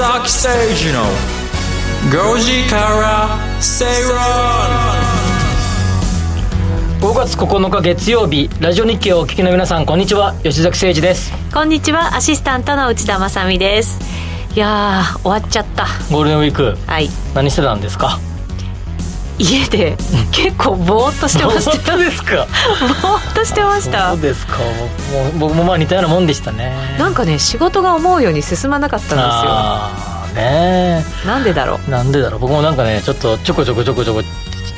[0.00, 0.48] 崎誠
[0.82, 1.04] 二の
[2.34, 4.16] 5時から正論
[7.12, 10.32] 5月9日月曜日ラジオ日経をお聞きの皆さんこんにちは。
[10.42, 11.30] 吉崎誠二です。
[11.52, 12.16] こんにちは。
[12.16, 14.00] アシスタントの内田まさみです。
[14.56, 15.84] いやー終わっちゃった。
[16.10, 16.74] ゴールデンウィーク。
[16.86, 17.10] はい。
[17.34, 18.18] 何してたんですか？
[19.40, 19.96] 家で
[20.32, 21.96] 結構ぼーっとしてました。
[21.96, 22.46] ですか
[23.02, 24.10] ぼーっとしてました。
[24.12, 24.58] そうですか。
[25.38, 26.76] 僕もまあ似たようなもんでしたね。
[26.98, 29.90] なんかね仕事が思うように進まなかったんあ
[30.24, 31.80] あねですよなんでだろう。
[31.88, 32.40] えなんでだろう。
[32.40, 34.22] 僕もなんかねちょっとちょこちょこちょこちょこ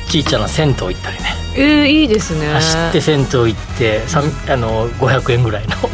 [0.09, 1.23] ちっちゃな銭湯行ったりね。
[1.55, 2.47] えー、いいですね。
[2.53, 4.01] 走って銭湯行って
[4.49, 5.75] あの500円ぐらいの。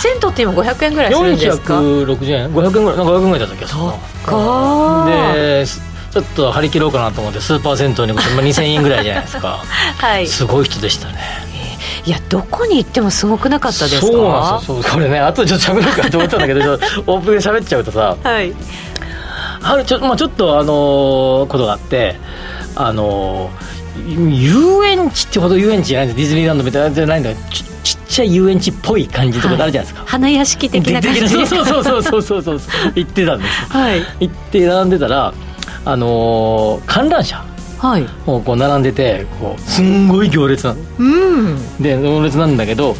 [0.00, 2.96] 銭湯って今500円ぐらいするんですか？460円？500円ぐらい？
[2.98, 3.92] なんか500円ぐらいだった気がするな。
[4.24, 5.32] かー。
[5.34, 9.58] でちょっと張り切ろうかなと思ってスーパー銭湯に行くとまあ2000円ぐらいじゃないですか。
[9.98, 10.26] はい。
[10.26, 11.18] すごい人でしたね。
[12.06, 14.06] いやどこに行ってもすごくなかったですか？
[14.06, 14.94] そうなんですよ。
[14.94, 16.72] これねあとちょっと喋ろうかと思ったんだけど
[17.06, 18.16] オープンで喋っちゃうとさ。
[18.22, 18.52] はい。
[19.62, 22.16] あるちょ,、まあ、ちょっとあのーことがあって
[22.74, 23.70] あのー
[24.30, 26.16] 遊園地ってほど遊園地じゃないんです。
[26.16, 27.30] ディズニーランドみたいなじゃないんだ。
[27.50, 32.60] ちちっちゃい遊園地っぽい感じのところあるじゃないですか、花屋敷的な感じそうそうそうそうそうそうそう。
[32.94, 33.72] 行ってたんです。
[33.72, 34.04] はい。
[34.20, 35.32] 行って並んでたら
[35.84, 37.44] あのー観覧車
[37.78, 38.06] はい。
[38.26, 40.80] をこう並んでてこうすんごい行列なの。
[40.98, 41.82] うん。
[41.82, 42.94] で行列なんだけど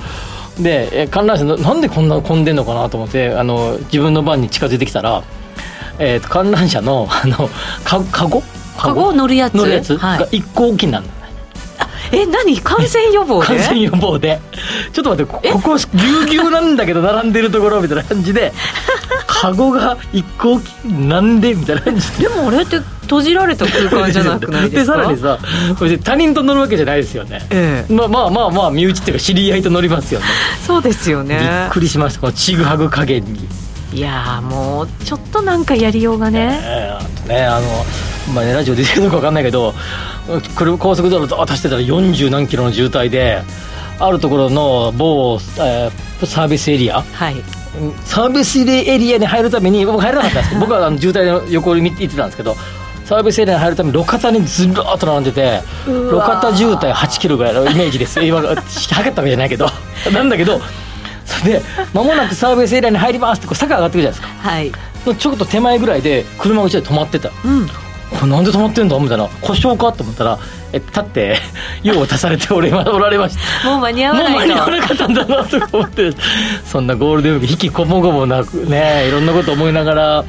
[0.59, 5.23] でえ観覧車ななんでこんな混んでんのかなと思ってあの自分の番に近づいてきたら、
[5.99, 7.49] えーと観覧車のあの
[7.85, 8.43] か かご
[8.79, 9.13] カゴ？
[9.13, 9.55] 乗るやつ？
[9.55, 10.19] 乗るやつはい。
[10.21, 11.13] が一個大きになるの、
[12.13, 12.59] え何？
[12.61, 13.47] 感染予防で？
[13.47, 14.41] 感染予防で。
[14.93, 18.53] ちょっと待ってこここぎゅうぎゅうなんだけど並んでるところみたいな感じで
[19.27, 22.29] カゴが一個なんでみたいな感じで。
[22.29, 24.93] でもあれって閉じられた空間じゃなくないですか？
[24.95, 25.39] さらにさ
[25.79, 27.93] これ他人と乗るわけじゃないですよね、ええ。
[27.93, 30.27] まあまあまあまあ身内っていうか知り合いと乗りますよね。
[30.67, 31.39] そうですよね。
[31.39, 33.49] びっくりしましたこのちぐはぐ加減に。
[33.93, 36.61] いやーもうちょっとなんかやりようがね。
[36.63, 37.85] えーあとねあの、
[38.35, 39.75] まあね、ラジオ出てるのか分かんないけど
[40.55, 43.43] 車高速道路と走ってたら40何キロの渋滞で
[43.99, 47.37] あるところの某、えーサービスエリアはい。
[48.05, 52.57] サービスエリアに入るために僕入らなかったんですけど 僕はあの渋滞の横に見て行ってたんですけど
[53.07, 58.21] サービスエリアに入るために路肩にずらーっと並んでて路肩渋滞8キロぐらいのイメージです。
[58.25, 59.71] 今測ったわけじゃないけど。
[60.13, 60.61] なんだけど
[61.25, 61.63] それで
[61.95, 64.51] 間もなくサービスエリアに入りますってこう坂上がってくるじゃないですか。
[64.51, 64.73] はい。
[65.17, 67.31] ちょっと手前ぐらいで車がうちで止まってた。
[67.45, 67.71] うん
[68.11, 70.39] これなんで止まってんだみたいな故障かと思ったら
[70.73, 71.39] え立って
[71.83, 73.71] 用を足されておおられました。
[73.71, 74.39] もう間に合わもうないと。
[74.41, 76.11] 間に合わなかったんだなとか思って
[76.65, 80.25] そんなゴールデンウィーク引きこもごもなくねいろんなこと思いながら、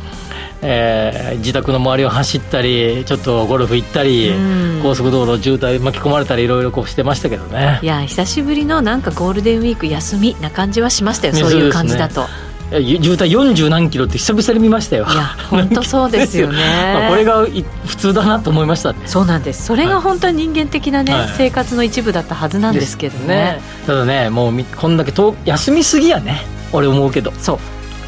[0.61, 4.79] えー自宅の周りを走ったりちょっとゴルフ行ったりうん。
[4.83, 7.79] 高速道路渋滞巻き込まれたりいろいろこうしてましたけどね。
[7.81, 12.27] いや久しぶりのなんかゴールデンウィーク休みな感じはしましたよ、ねそういう感じだと、
[12.71, 15.05] 渋滞40何キロって久々に見ましたよ。
[15.11, 16.57] いや本当そうですよね。
[16.95, 18.99] まあこれがい普通だなと思いましたね。
[19.05, 19.65] そうなんです。
[19.65, 21.29] それが本当に人間的なね、はい。
[21.37, 23.59] 生活の一部だったはずなんですけどね。
[23.85, 26.45] ただねもうみこんだけ遠休みすぎやね。
[26.71, 27.33] 俺思うけど。
[27.39, 27.59] そう。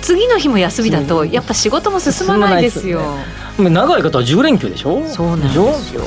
[0.01, 3.01] 次の日も休みだとやっぱ仕事も進まないですよ。
[3.57, 5.03] まあ長い方は10連休でしょ？
[5.07, 5.56] そうなんです
[5.94, 6.03] よ。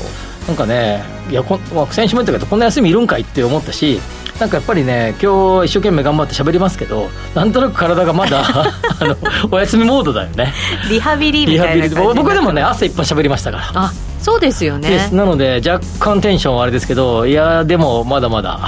[0.49, 4.01] なんかねいやこん先週も言ったけどこんな休みいるんかいって思ったし
[4.41, 8.45] なんかやっぱりね今日一生懸命頑張って喋りますけどなんとなく体がまだ
[9.01, 9.17] あの
[9.51, 10.53] お休みモードだよね。
[10.91, 13.71] リハビリみたいな感じ僕でもね朝一本喋りましたから。
[13.75, 18.61] あそうですよでねなので若干テンションはあれですけどいやでもまだまだ。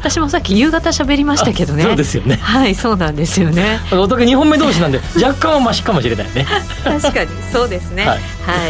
[0.00, 1.82] 私もさっき夕方喋りましたけどね。
[1.82, 2.38] そうですよね。
[2.40, 3.80] はいそうなんですよね。
[3.92, 6.46] お互い2本目同士なんで 若干はマシかもしれないね。
[6.84, 8.04] 確かにそうですね。
[8.06, 8.18] ははい。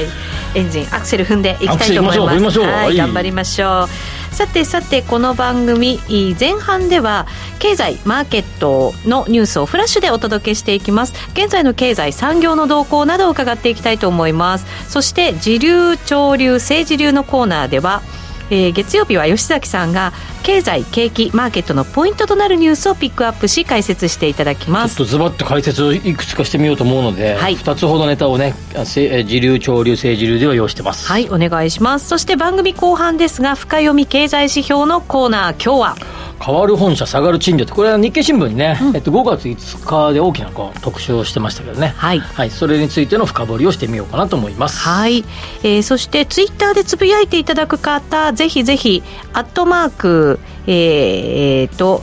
[0.05, 2.59] い、エンジンアクセル踏んでいきたいと思います。
[2.59, 3.89] 頑張りましょう
[4.33, 6.01] さてさてこの番組
[6.39, 7.27] 前半では
[7.59, 11.15] 経済マーケットのニュースをフラッシュでお届けしていきます。
[11.33, 14.67] 現在の経済産業の動向などを伺っていきたいと思います。
[14.89, 18.03] そして時流潮流政治流のコーナーでは
[18.51, 20.13] えー月曜日は吉崎さんが
[20.43, 32.07] 経済景気マーケットのポイントとなるニュースをピックアップし解説していただきますちょっとズバッと解説をいくつかしてみようと思うので、はい2つほどネタをねあせえ時流潮流政治流では用意してますはい、お願いします。
[32.07, 36.28] そして番組後半ですが、深読み経済指標のコーナー、今日は。
[36.41, 41.89] 変わる本社下がる賃料ってこれは日経新聞にね、えっと、5月5日で大きなこう特集をしてましたけどね。
[41.97, 42.21] はい。
[42.21, 44.79] はい、それについての深掘りをしてみようかなと思います。
[44.79, 45.25] はい、
[45.63, 49.03] えーそしてツイッターでつぶやいていただく方ぜひぜひ
[49.33, 52.03] アットマークえーえーと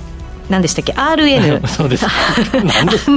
[0.50, 2.06] 何でしたっけ？RN そうです。
[2.06, 2.68] アン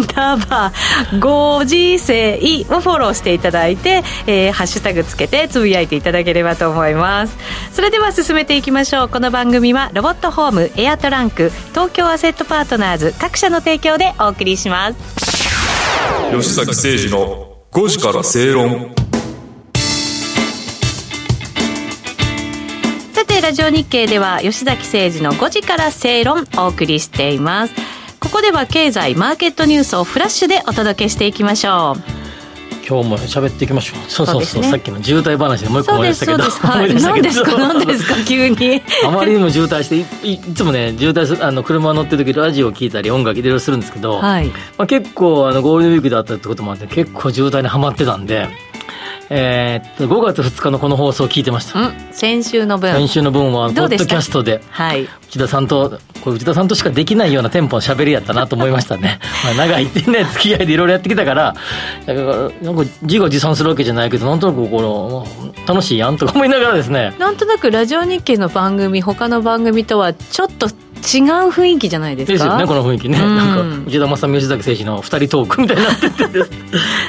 [0.07, 2.39] ダーバーご時世。
[2.71, 7.37] をフォローしていただいて、えーハッシュタグつけてつぶやいていただければと思います。
[7.73, 9.09] それでは進めていきましょう。
[9.09, 14.97] この番組はロボットホームエアトランク東京アセットパートナーズ各社の提供でお送りします。
[16.33, 18.95] 吉崎誠二の5時から正論
[23.49, 27.75] ラジオ日経では吉崎誠二の5時から正論お送りしています。
[28.21, 32.03] ここでは経済マーケットニュースをフラッシュでお届けしていきましょう。
[32.87, 34.11] 今日も喋っていきましょう。
[34.11, 36.45] そうそうそうねさっきの渋滞話でもう一個思い出したけど。
[36.45, 38.83] ですそうです、は い、何ですか何ですか急に。
[39.07, 44.49] あまりにも渋滞していいいつもね渋滞するあの車乗ってる時ラジオ聞いたり音楽いろいろするんですけど、はい。
[44.77, 48.47] まあ、結構あのゴールデンウィークだったってこともあって結構渋滞にはまってたんで、
[49.31, 51.95] えーっと5月2日のこの放送を聞いてました、うん。
[52.13, 52.93] 先週の分。
[52.93, 54.63] 先週の分はポッドキャストで。
[54.71, 55.09] はい。
[55.29, 59.21] 内田さんとこれ内田さんとしかできないようなテンポの喋りやったなと思いましたね。
[59.45, 61.55] まあ長いってね付き合いでいろいろやってきたから。
[62.07, 62.27] だから
[62.63, 65.27] なんか自画自賛するわけじゃないけどなんとなくこの
[65.67, 67.15] 楽しいやんとか思いながらですね。
[67.19, 72.33] なんとなくラジオ日経の番組他の番組とはちょっと違う雰囲気じゃないですか？
[72.33, 73.37] ですよねこの雰囲気ね、うん。
[73.37, 76.39] なんか内田正美吉崎誠二の二人トークみたいになってて。
[76.39, 76.41] い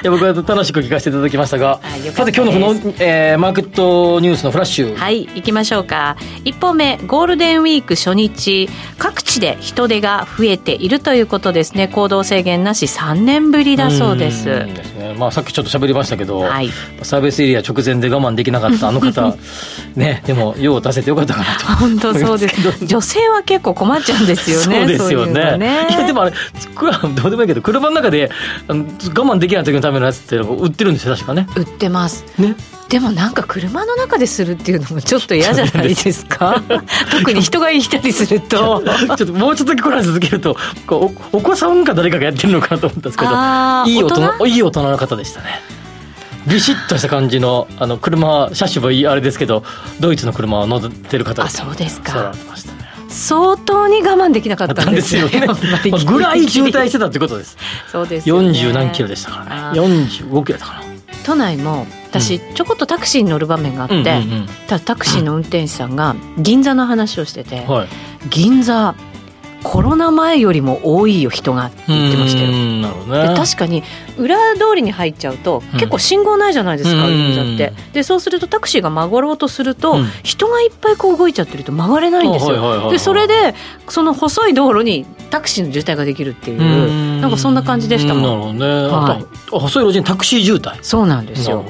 [0.03, 1.79] や僕は楽しく聞かせていただきましたが。
[2.13, 6.15] さて今日のこの、えーマーケットニュースのフラッシュ、はい行きましょうか。
[6.45, 8.69] 一本目ゴールデンウィーク初日。
[8.97, 11.87] 各地で人出が増えているということですね。
[11.87, 14.49] 行動制限なし3年ぶりだそうです。
[14.49, 15.15] んですね。
[15.17, 16.69] まあ、さっきちょっと喋りましたけど、はい。
[17.01, 19.35] サービスエリア直前で我慢できなかったあの方。
[19.95, 21.65] ねでも用を出せてよかったかなと。
[21.79, 22.85] 本当そうです。
[22.85, 25.87] 女性は結構困っちゃうんですよね そうですよそういうね。
[25.89, 28.29] いやでもあれどうでもいいけど車の中で
[28.67, 31.47] あの我慢できない時のためのやつっていうのが売ってるんですよ確かね。
[31.55, 32.25] 売ってます。
[32.37, 32.55] ね。
[32.89, 36.61] でもなんか車の中でするっていうのもちょっと嫌じゃないですか。
[37.11, 38.83] 特に人がいたりすると。
[39.17, 40.57] ちょっともうちょっとこれ続けると
[40.89, 44.47] おお子さんか誰かがやってるのかなと思ったんですけどいい大大人？
[44.47, 45.61] いい大人の方でしたね。
[46.47, 49.63] ビシッとした感じのあの車車種はいいあれですけど
[49.99, 52.11] ドイツの車を乗ってる方あそうですか。
[52.11, 52.71] そうなってました。
[52.71, 52.78] ね
[53.09, 55.47] 相当に我慢できなかったんですよね
[56.05, 57.57] ぐらい渋滞してたってことです。
[57.91, 58.49] そうですよね。
[58.51, 60.83] 40何キロでしたからあね45キロだかな。
[61.25, 64.23] 都内も私ちょこっとタクシーに乗る場面があって、
[64.67, 67.87] タクシーの運転手さんが銀座の話をしてて、はい。
[68.29, 68.95] 銀座
[69.63, 72.47] コロナ前よりも多いよ人がって言ってましたよ。
[72.49, 73.35] ね。
[73.35, 73.83] 確かに
[74.17, 75.79] 裏通りに入っちゃうとうん。
[75.79, 77.73] 結構信号ないじゃないですか、うん銀座って。
[77.93, 80.07] でそうするとタクシーが曲がろうとすると、うん。
[80.23, 83.55] 人がいっぱいこう動いちゃってると曲がれないんですよ、でそれで
[83.87, 87.21] その細い道路にタクシーの渋滞ができるっていううん。
[87.21, 88.57] なんかそんな感じでしたもん。
[88.57, 89.25] なるほどね、はい。
[89.47, 90.77] あと細い路地にタクシー渋滞。
[90.81, 91.65] そうなんですよ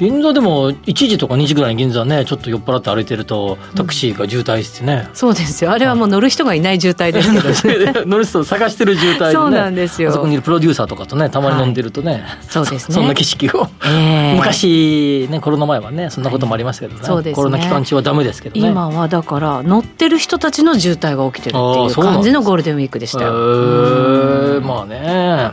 [0.00, 5.72] 銀座でも1時とか2時ぐらいに銀座ねちょっと酔っ払って歩いてるとタクシーが渋滞してね、そうですよ。
[5.72, 7.30] あれはもう乗る人がいない渋滞です
[7.62, 8.04] けどね。
[8.08, 10.08] 乗る人を探してる渋滞で、ね、そうなんですよ。
[10.08, 12.94] あそこにいるプロデューサーとかとねたまに飲んでるとね、そうですね。
[12.94, 14.36] そんな景色を、ええ。
[14.36, 17.34] 昔ねコロナ前はねそんなこともありましたけどね,、そうですね。
[17.34, 18.68] コロナ期間中はダメですけどね。
[18.68, 23.32] 今はだから乗ってる人たちの渋滞が起きてるってあいう感じのゴールデンウィークでしたよ。
[23.32, 25.52] へーまあね。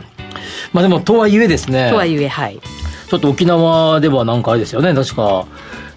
[0.72, 1.90] まあでもとはいえですね。
[1.90, 2.58] とはいえはい。
[3.08, 4.94] ちょっと沖縄ではなんかあれですよね。
[4.94, 5.46] 確か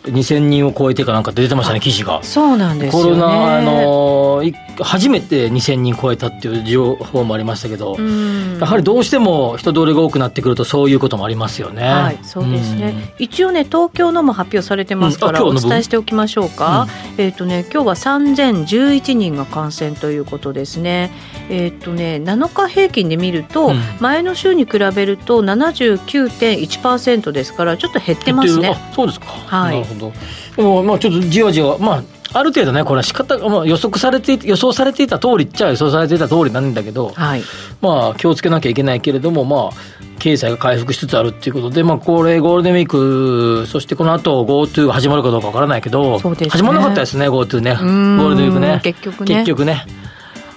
[0.04, 2.24] 2000人を超えてかなんか出てましたね記事が。
[2.24, 3.10] そうなんですよね。
[3.10, 8.58] コロナ、あのい初めて2000人超えたっていう情報もありましたけど、うん。
[8.60, 11.83] やはりどうしても人通りが多くなってくるとそういうこともありますよね。
[11.83, 15.57] はい、そうですね、一応ね東京のも発表されてますから、おうん。
[15.57, 21.12] あ今日の分伝えしておきましょうか、えっ、とね今日は3011人が感染ということですね
[21.52, 29.28] えっ、とね7日平均で見ると、うん前の週に比べると79.1%ですからちょっと減ってますねあそうですか。
[29.28, 30.14] はいなるほど。
[30.56, 32.04] でもまあちょっとじわじわまあ。
[32.34, 37.44] ある程度ね、これは仕方、まあ、予測されてい予想されていた通りっちゃ予想されていた通りなんだけど、はい
[37.81, 48.80] まあ、気をつけなきゃいけないけれども、まあ、経済が回復しつつあるっていうことで、まあ、これ、ゴールデンウィーク、そしてこの後 GoTo が始まるかどうかわからないけど、そうですね始まらなかったですね、GoTo ね、ゴールデンウィークね。
[48.81, 49.86] 結局ね結局ね。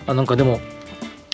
[0.06, 0.60] あなんかでも、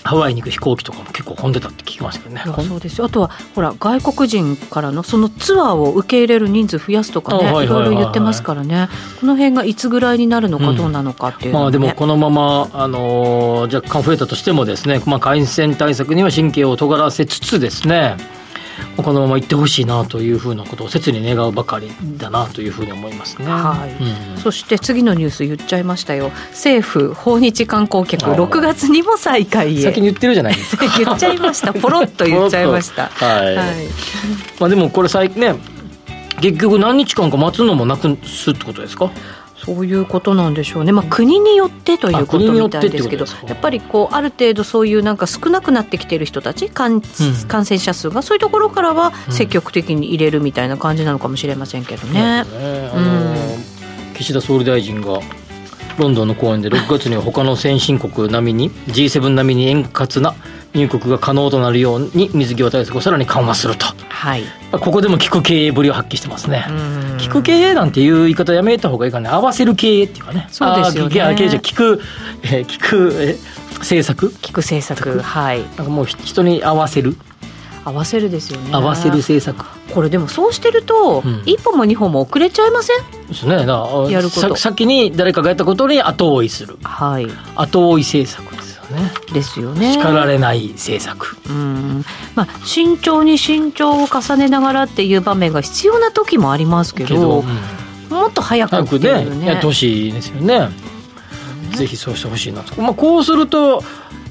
[0.03, 2.67] ハワイに行く飛行機とかも結構混んでたって聞きましたけどね。
[2.67, 3.05] そうですよ。
[3.05, 8.89] あとはほら外国人からのそのツアーを受け入れる人数増やすとかねいろいろ言ってますからね。
[9.19, 18.40] この辺がいつぐらいになるのかどうなのかっていうのまあねでもこのまま、あのー若干増えたとしてもですね、まあ、感染対策には神経を尖らせつつですね、まあ
[18.97, 23.45] このまま行ってほしいなというふうなことを切に願うばかりだなというふうに思いますね。
[23.45, 24.03] はい。
[24.35, 24.41] うん。
[24.41, 26.31] そして次のニュース言っちゃいましたよ。
[26.51, 29.81] 政府訪日観光客あー6月にも再開へ。
[29.81, 30.85] 先に言ってるじゃないですか。
[30.97, 31.73] 言っちゃいました。
[31.73, 33.09] ポロッと言っちゃいました。
[33.13, 33.55] はい。
[33.55, 33.67] はい。
[34.59, 35.55] まあでもこれ最近ね、
[36.41, 39.11] 結局何日間か待つのもなくすってことですか？
[39.63, 47.01] そういうことなんでしょうね、まあ、国によってということみたいですけどやっぱりこうある程度そういうなんか少なくなってきている人たち感,、
[47.47, 52.43] 感染者数がそういうところからは積極的に入れるみたいな感じなのかもしれませんけどね。
[52.43, 52.91] ね。
[52.93, 53.35] あの
[54.15, 55.19] 岸田総理大臣が
[55.97, 60.35] ロンドンの公演で6月には他の先進国並みに G7 並みに円滑な
[60.73, 63.85] 入国が可能となるように水際対策をさらに緩和すると。
[64.07, 66.65] はい、ここでも聞く経営ぶりを発揮してますね。
[66.69, 66.75] うん。
[67.17, 70.47] 聞く経営なんていう言い方やめた方がいいかね合わせる経営っていうかね。
[70.51, 71.35] そうですよね。
[71.35, 72.01] 経営じゃ聞く、
[72.43, 74.27] えー聞く、えー政策。
[74.41, 75.19] 聞く政策。
[75.21, 75.61] はい。
[75.61, 77.17] なんかもうひ人に合わせる。
[77.83, 78.69] 合わせるですよね。
[78.71, 79.65] 合わせる政策。
[79.91, 81.41] これでもそうしてると、うん。
[81.47, 83.27] 一歩も二歩も遅れちゃいません？
[83.27, 83.55] ですね。
[83.55, 84.29] やること。
[84.29, 86.77] さ先に誰かがやったことに後追いする。
[86.83, 87.27] はい。
[87.55, 88.55] 後追い政策
[88.91, 89.11] ね。
[89.33, 89.93] ですよね。
[89.93, 91.37] 叱られない政策。
[91.49, 92.05] うん。
[92.35, 98.15] まあ慎重に慎重を重ねながらっていう場面が必要な時もありますけどけど、うん。
[98.15, 99.35] もっと早くっていうね。
[99.37, 100.69] ねやってほしいですよね。
[101.75, 103.83] ぜひそうしてほしいなと、まあ、こうすると、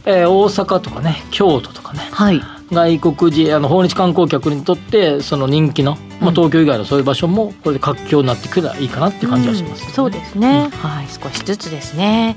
[0.05, 2.40] えー大阪とかね京都とかねはい。
[2.71, 9.90] 外国人あの訪日観光客にとってその人気の、まあ、東京以外のそういう場所もこれで活況になってくればいいかなっていう感じはします、うん。
[9.90, 11.07] そうですね、はい。
[11.09, 12.37] 少しずつですね、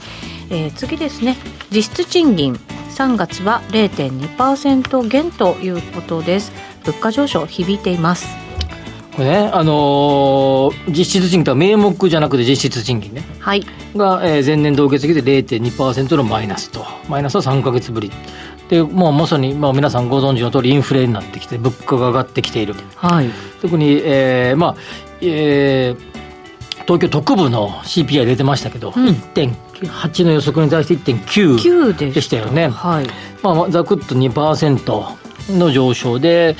[0.50, 1.38] えー次ですね。
[1.72, 2.60] 実質賃金。
[2.96, 6.52] 3月は0.2%減ということです。
[6.86, 8.28] 物価上昇響いています。
[9.16, 13.24] これね、あのー実質賃金とは名目じゃなくて実質賃金ね。
[13.40, 13.66] はい。
[13.96, 16.86] が、えー前年同月比で0.2%のマイナスと。
[17.10, 18.12] マイナスは3か月ぶり。
[18.70, 23.30] でもうまさに、まあ、皆さんご存知の通りインフレになってきて物価が上がってきているはい。
[23.62, 24.76] 特に、えーまあ
[25.22, 26.14] えー
[26.86, 29.16] 東京特部の CPI 出てましたけど、うん
[29.86, 32.70] 1.8の予測に対して1.9 9ででしたよね。
[32.70, 33.08] はい。
[33.42, 36.56] まあ、ざくっと2%の上昇で、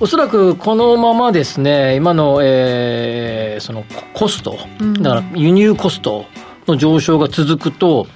[0.00, 4.92] おそらくこのままですね、今の、えーそのココスト、うん。
[4.94, 6.26] だから輸入コスト
[6.68, 8.06] の上昇が続くと、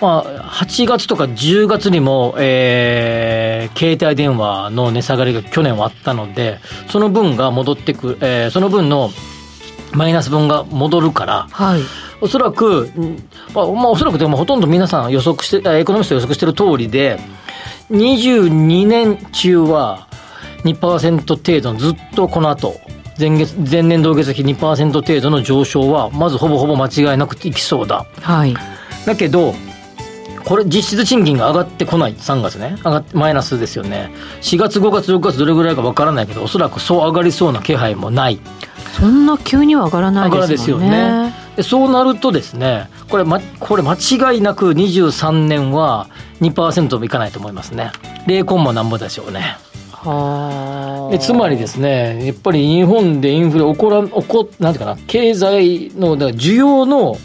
[0.00, 9.10] まあ、8月とか10月にも、えー携帯電話の値下がりが去年はあったので、その分が戻ってくる、えーその分の
[9.92, 11.80] マイナス分が戻るから、はい
[12.20, 17.18] おそらく、うんまあ、まあ、おそらくでもほとんど皆さん予測して、あエコノミスト予測してる通りで、
[17.90, 20.08] 22年中は
[20.64, 22.74] 2%程度のずっとこの後、
[23.18, 28.06] 前月、前年同月比2%程度の上昇は、まずほぼほぼ間違いなくいきそうだ。
[28.20, 28.54] はい
[29.06, 29.54] だけど、
[30.44, 32.76] これ実質賃金が上がってこない、3月ね。
[32.78, 34.10] 上がって、マイナスですよね。
[34.42, 38.40] 4月、5月、6月どれぐらいかわからないけど、おそらくそう上がりそうな気配もない。
[38.98, 46.08] そんな急には上がらないですよねでそうなるとですねこれ,、ま、これ間違いなく23年は
[46.40, 47.90] 2%もいかないと思いますね。
[48.26, 49.56] 0コンマなんぼでしょうね。
[49.92, 57.16] はつまりですねやっぱり日本でインフレ起こらん起こなんていうかな経済のだから需要の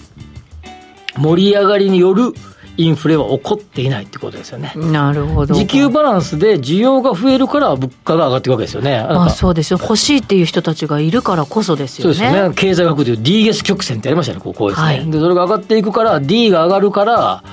[1.18, 2.34] 盛り上がりによる
[2.78, 4.74] インフレは起こっていないってことですよね。
[4.76, 5.54] なるほど。
[5.54, 9.04] 時給バランスで需要が増えるから物価が上がっていくわけですよね。
[9.04, 9.80] まあそうですよ。
[9.82, 12.16] 欲しいっていう人たちがいるからこそですよね。
[12.16, 12.56] そうですよね。
[12.56, 14.88] 経済学でいう DS 曲線ってありましたね、こうこうですね。
[14.88, 15.12] はい。
[15.12, 17.44] で、それが上がっていくから、D が上がるから、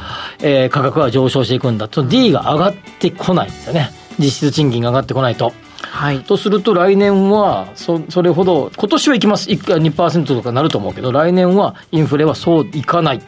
[0.40, 2.04] えー価格が上昇していくんだと。
[2.04, 3.90] D が上がってこないんですよね。
[4.18, 5.52] 実質賃金が上がってこないと。
[5.80, 6.20] はい。
[6.20, 9.50] とすると来年はそそれほど今年はいきます。
[9.50, 13.20] い2%とかなると思うけど来年はインフレはそういかない。
[13.20, 13.26] と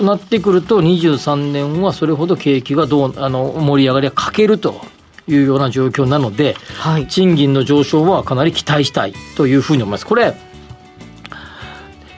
[0.00, 4.80] なってくると23年はそれほど景気がどうあの盛り上がりが欠けると
[5.28, 7.06] いうような状況なのではい。
[7.06, 10.06] 賃金の上昇はかなり期待したいというふうに思います。
[10.06, 10.34] これ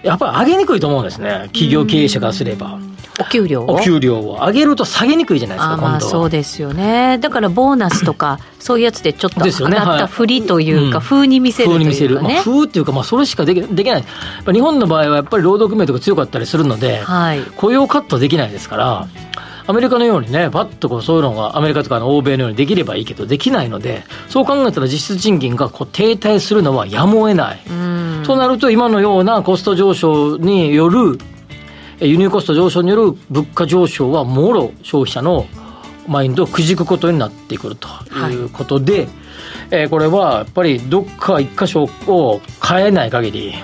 [0.03, 1.49] やっぱり上げにくいと思うんですね。
[1.53, 2.79] 企業経営者からすれば
[3.21, 6.11] お給料お給料を上げると下げにくいじゃないですか今度は。
[6.11, 7.19] そうですよね。
[7.19, 14.05] だからボーナスとかそういうやつでちょっと上がったふりというか、はい風に見せると風に見せる、いうかね、まあ、風っていうか、まあ、それしかできできない、
[14.51, 17.43] 日本の場合はやっぱり労働組合とか強かったりするので、はい。
[17.57, 19.09] 雇用カットできないですから、
[19.67, 27.61] アメリカのようにね、パッとこうそういうのが、アメリカとかの欧米のようにできればいいけど、できないので、そう考えたら実質賃金がこう停滞するのはやむを得ない。
[27.69, 28.23] うん。
[28.27, 31.32] となると、今のようなコスト上昇による、え
[32.03, 35.47] 輸入コスト上昇による物価上昇は、もろ消費者の
[36.09, 37.89] マインドをくじくことになってくると
[38.31, 39.09] いうことで、
[39.71, 43.55] えーこれはやっぱりどっか一箇所を変えない限り、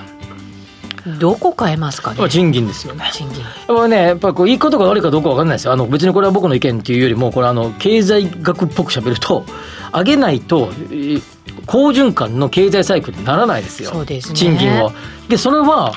[1.20, 2.18] どこ変えますかね？
[2.18, 3.10] まあ賃金ですよね。
[3.12, 5.72] 賃金やっぱね、やっぱこういいことが悪いかどうかわかんないですよ。
[5.72, 9.44] あの別にこれは僕の意見っていうよりも、これあの経済学っぽく喋ると、
[9.92, 11.22] 上げないと、えー
[11.66, 13.90] 好循環の経済サイクルにならないですよ。
[14.30, 14.90] ね賃金を。
[15.28, 15.92] で、それは、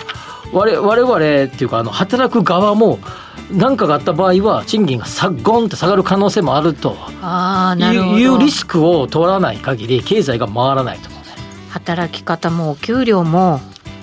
[0.51, 1.15] 我々我々
[1.45, 2.99] っていうか、あの働く側も、
[3.51, 8.17] 何かがあった場合は、賃金がさゴンって下がる可能性もあるとああなるほど。
[8.17, 11.27] いういうリスクを取らない限り、経済が回らないと思うね。
[11.69, 13.59] 働き方もお給料も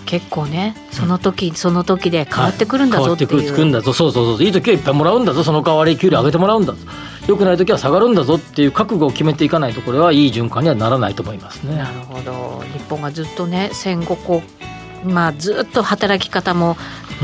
[0.06, 3.92] 結構ねその時、その時で変わってくるんだぞっていう、変わってくるんだぞ。
[3.92, 4.44] そうそうそう。
[4.44, 5.44] いい時はいっぱいもらうんだぞ。
[5.44, 6.78] その代わり給料上げてもらうんだぞ。
[7.26, 11.76] 良くない時は下がるんだぞっていう覚悟を決めていかないとこれはいい循環にはならないと思いますね。
[11.76, 12.64] なるほど。
[12.72, 16.76] 日本がずっとね戦後こうまあずっと働き方も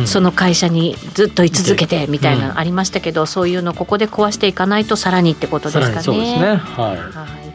[0.07, 6.03] その会社にずっと居続けてみたいなのありましたけど、うん、そういうのここで壊していかないとさらにってことですかね。
[6.03, 6.41] そうですね。
[6.41, 7.55] はい、はい。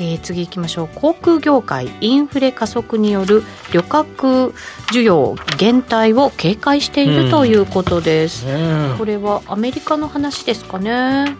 [0.00, 0.88] えー、次行きましょう。
[0.96, 4.52] 航空業界インフレ加速による旅客
[4.92, 11.36] 需要減退を警戒しているということです、うん、これはアメリカの話ですかね、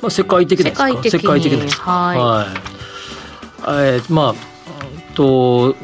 [0.00, 0.88] まあ、世界的ですか？
[0.88, 1.80] 世界的世界的です。
[1.80, 2.46] はい、は
[3.84, 5.76] い、えー、まあと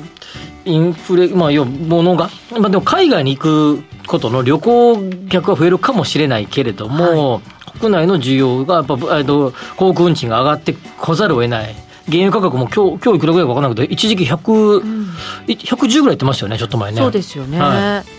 [0.69, 7.43] インフレまあ要ものが、まあ、でも海外に行くことの旅行客は増えるかもしれないけれども、はい。
[7.81, 11.75] 国内の需要がやっぱ、えっと、航空運賃が上がってこざるを得ない。
[12.11, 15.11] 原油価格も今日今日いくらぐらいか分からなくて一時期100、うん、
[15.47, 16.99] 110ぐらい言ってましたよねちょっと前ね。
[17.03, 18.11] そうですよね、はい、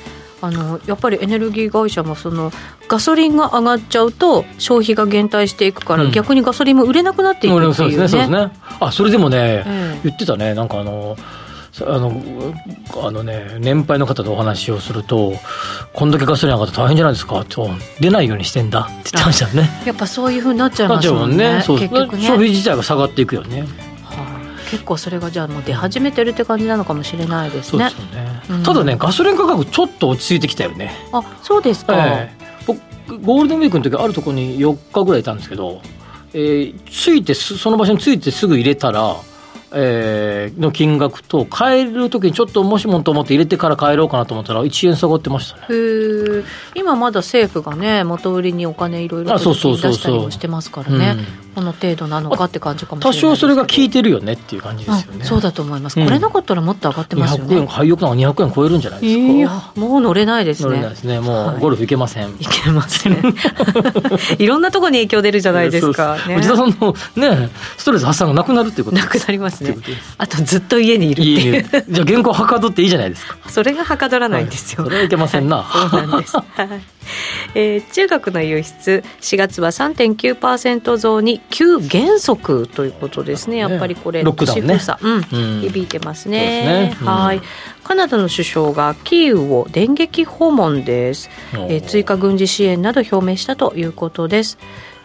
[0.42, 2.52] あのやっぱりエネルギー会社もその
[2.88, 8.08] ガソリンが上がっちゃうと消費が減退していくから、うん、逆にガソリンも売れなくなっていくっていうね、そうですね。
[8.08, 8.52] そうですね。
[8.80, 10.54] あそれでもね、えー、言ってたね。
[10.54, 11.18] なんかあの
[11.86, 12.22] あの
[13.04, 15.34] あのね、年配の方とお話をすると、
[15.94, 17.70] こんだけガソリン上がって大変じゃないですかと、
[18.00, 19.70] 出ないようにしてんだって言ってましたね。
[19.86, 22.22] やっぱそういうふうになっちゃいますもんね、ねそう結局ね。
[22.24, 23.62] 消費自体が下がっていくよね。
[23.62, 23.68] は
[24.10, 27.92] あ、結構それがじゃあもう出始めてるって感じなのかもしれないですね。
[28.64, 30.92] ただね、ガソリン価格ちょっと落ち着いてきたよね。
[31.12, 31.96] あ、そうですか。
[31.96, 35.82] えー、僕ゴールデンウィークの時あるところに4日ぐらいいたんですけど、
[36.34, 39.16] えー、ついてその場所についてすぐ入れたら。
[39.72, 46.44] えー、の金額と、買えるときにちょっともしもと思って入れてから買えろうかなと思ったら、1円下がってましたねへ
[46.76, 51.18] 今まだ政府がね、元売りにお金いろいろ出したりもしてますからね、
[51.56, 55.26] この程度なのかって感じかもしれない多少それが効いてるよねっていう感じですよね。
[55.26, 57.56] そうだと思います、これなかったらもっと上がってますよね。
[57.56, 59.34] 200円、廃屋なんか200円超えるんじゃないですか。
[59.34, 60.70] いやもう乗れないですね。
[60.70, 62.32] 乗れないですね、もうゴルフ行けません。
[62.40, 63.36] 行けません。
[64.40, 66.18] いろんなところに影響出るじゃないですか。
[66.28, 69.76] 内田さんのね、ストレス発散がなくなるっていうことなくなりますね。
[70.18, 71.64] あとずっと家にいるっていう。
[71.90, 73.50] じゃあ原稿はかどっていいじゃないですか。
[73.50, 74.84] それがはかどらないんですよ。
[74.84, 75.66] それはいけませんな。
[75.90, 76.38] そうなんです。
[76.38, 76.46] はい。
[77.56, 83.58] えー、中国の輸出4月は3.9%増に急減速ということですね。
[83.58, 86.94] やっぱりこれロックダウンね、うん、響いてますね。
[86.98, 87.42] すねはい。
[87.84, 91.30] カナダの首相がキーウを電撃訪問です。
[91.54, 94.58] えー、追加軍事支援など表明したということです。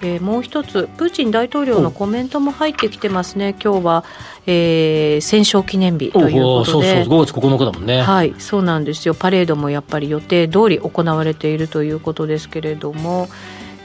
[0.05, 4.05] えー、もう一つプーチン大統領のコメントも入ってきてますね、今日は、
[4.47, 8.03] えー、戦勝記念日ということで、そうそう5月9日だもんね。
[8.03, 13.29] はい、そうなんですよ、パレードもやっぱり予定通り行われているということですけれども、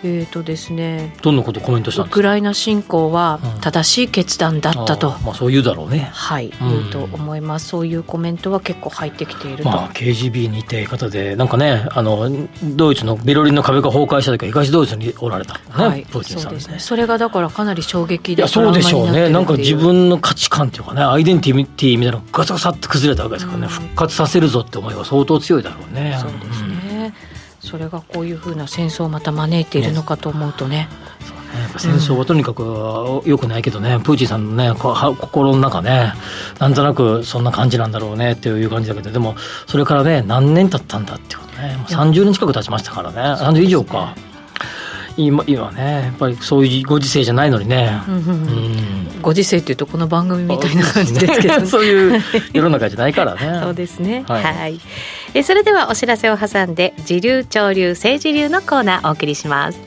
[0.03, 6.09] えーとですね、どんなことコメントしたウクライナ侵攻は正しい決断だったと、うん、あまあ、そういうだろうね。
[6.13, 7.67] はい、言うと思います。
[7.67, 12.29] そういうコメントは結構入ってきていると、まあ、KGB にいて方でなんかねあの
[12.63, 16.79] ドイツのベルリンの壁が崩壊した時は東ドイツにおられた、ね、はい、プーチンさんですね。
[16.79, 19.29] それがだからかなり衝撃でそうでしょうね。
[19.29, 26.17] なんか自分の価値観っていうかねアイデンティティみたいなのがガサガサって崩れたわけですからね、うん、復活させるぞって思いは相当強いだろうね。
[26.19, 26.88] そうですね、うん
[27.59, 30.87] それがこういうふうな戦争をまた招いているのかと思うとね。
[31.77, 36.13] 戦争はとにかくよくないけどね、うん、プーチンさんのね心の中ね
[36.59, 39.35] なんとなくそんな感じなんだろうねっていう感じだけどでも
[39.67, 44.15] それからね何年経ったんだってことね30年近く経ちましたからね30以上か。
[45.19, 48.15] 今今ねやっぱりそういうご時世じゃないのにね、うん。
[48.15, 48.23] うん。
[48.23, 52.21] うん、ご時世っていうとこの番組みたいな感じですけど、ね、 そういう
[52.53, 53.59] 世の中じゃないからね。
[53.61, 54.23] そうですね。
[54.27, 54.79] はい、はい、
[55.33, 59.79] えそれではお知らせを挟んで時流潮流政治流のコーナーお送りします。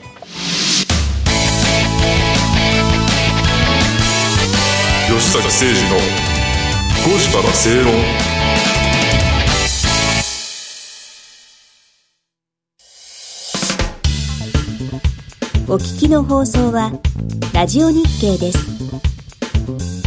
[5.07, 5.97] 吉坂誠二の
[7.05, 8.32] 5時から正論
[15.73, 16.91] お聞きの放送は
[17.51, 20.02] ラジオ日経です。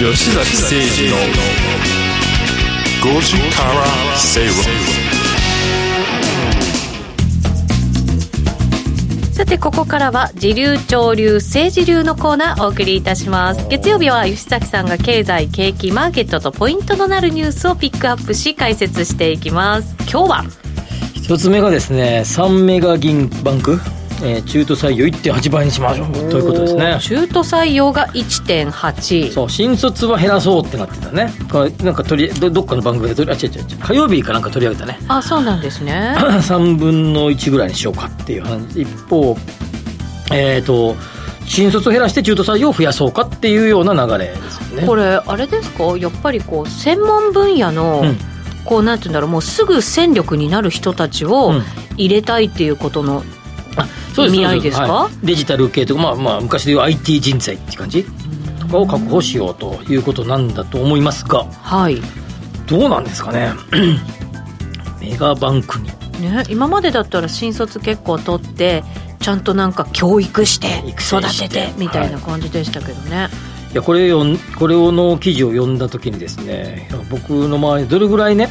[0.00, 1.16] 吉崎誠二の
[3.02, 3.84] 5時から
[4.16, 4.54] 正論
[9.34, 13.68] さてここからは時流潮流政治流のコーナーお送りいたします。
[13.68, 19.94] 月曜日は吉崎さんが経済景気マーケットとポイントとなるニュースをピックアップし解説していきます。
[20.10, 20.44] 今日は？
[21.14, 23.78] 一つ目がですね3メガ銀バンク、
[24.22, 26.98] えー中途採用1.8倍にしましょうということですね。
[27.00, 31.32] 中途採用が1.8そう新卒は減らそうってなってたね。
[31.50, 33.78] これなんか取りどどっかの番組で取りあ違う違う違う。
[33.78, 34.98] 火曜日かなんか取り上げたね。
[35.08, 36.14] あそうなんですね。
[36.18, 38.82] 3分の1ぐらいにしようかっていう話。
[38.82, 39.36] 一方
[40.32, 40.96] えっ、と
[41.46, 44.86] 新卒を減らして中途採用を増やそうかっていうような流れですよね。
[44.86, 45.96] これあれですか？
[45.98, 48.18] やっぱりこう専門分野の、うん。
[48.64, 49.30] こうなんて言うんだろう。
[49.30, 51.62] もうすぐ戦力になる人たちをうん。
[51.96, 53.22] 入れたいっていうことの、
[54.26, 54.82] 意味合いですか？
[54.92, 55.12] はい。
[55.26, 58.04] デジタル系とか、まあ、まあ昔でいう IT 人材っていう感じ
[58.60, 61.44] とかを確保しようということなんだと思いますが。
[61.62, 62.00] はい。
[62.66, 63.52] どうなんですかね？
[65.00, 65.88] メガバンクに。
[66.20, 68.84] ね、今までだったら新卒結構取って
[69.20, 73.28] ちゃんとなんか教育して育てててみたいな感じでしたけどね、
[73.72, 73.74] い。
[73.76, 74.24] やこれを
[74.58, 78.50] これをの記事を読んだ時にですね僕の周りにどれぐらいね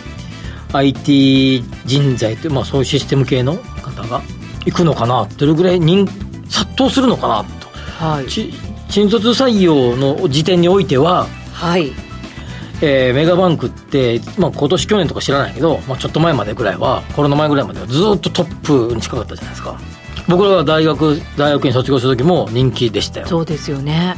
[0.73, 4.21] IT 人材って、まあ、そういうシステム系の方が
[4.65, 6.07] 行くのかなどれぐらい人
[6.49, 7.67] 殺到するのかなと。
[8.05, 8.27] はい。
[8.27, 8.53] ち
[8.89, 11.91] 新卒採用の時点においては、はい。
[12.81, 19.79] えーメガバンクって、まあ、今年去年とか知らないけど、まあ、ちょっと前までぐらいはコロナ前ぐらいまではずっとトップに近かったじゃないですか。
[20.27, 23.27] 僕らが大学大学に卒業する時も人気でしたよ。
[23.27, 24.15] そうですよね。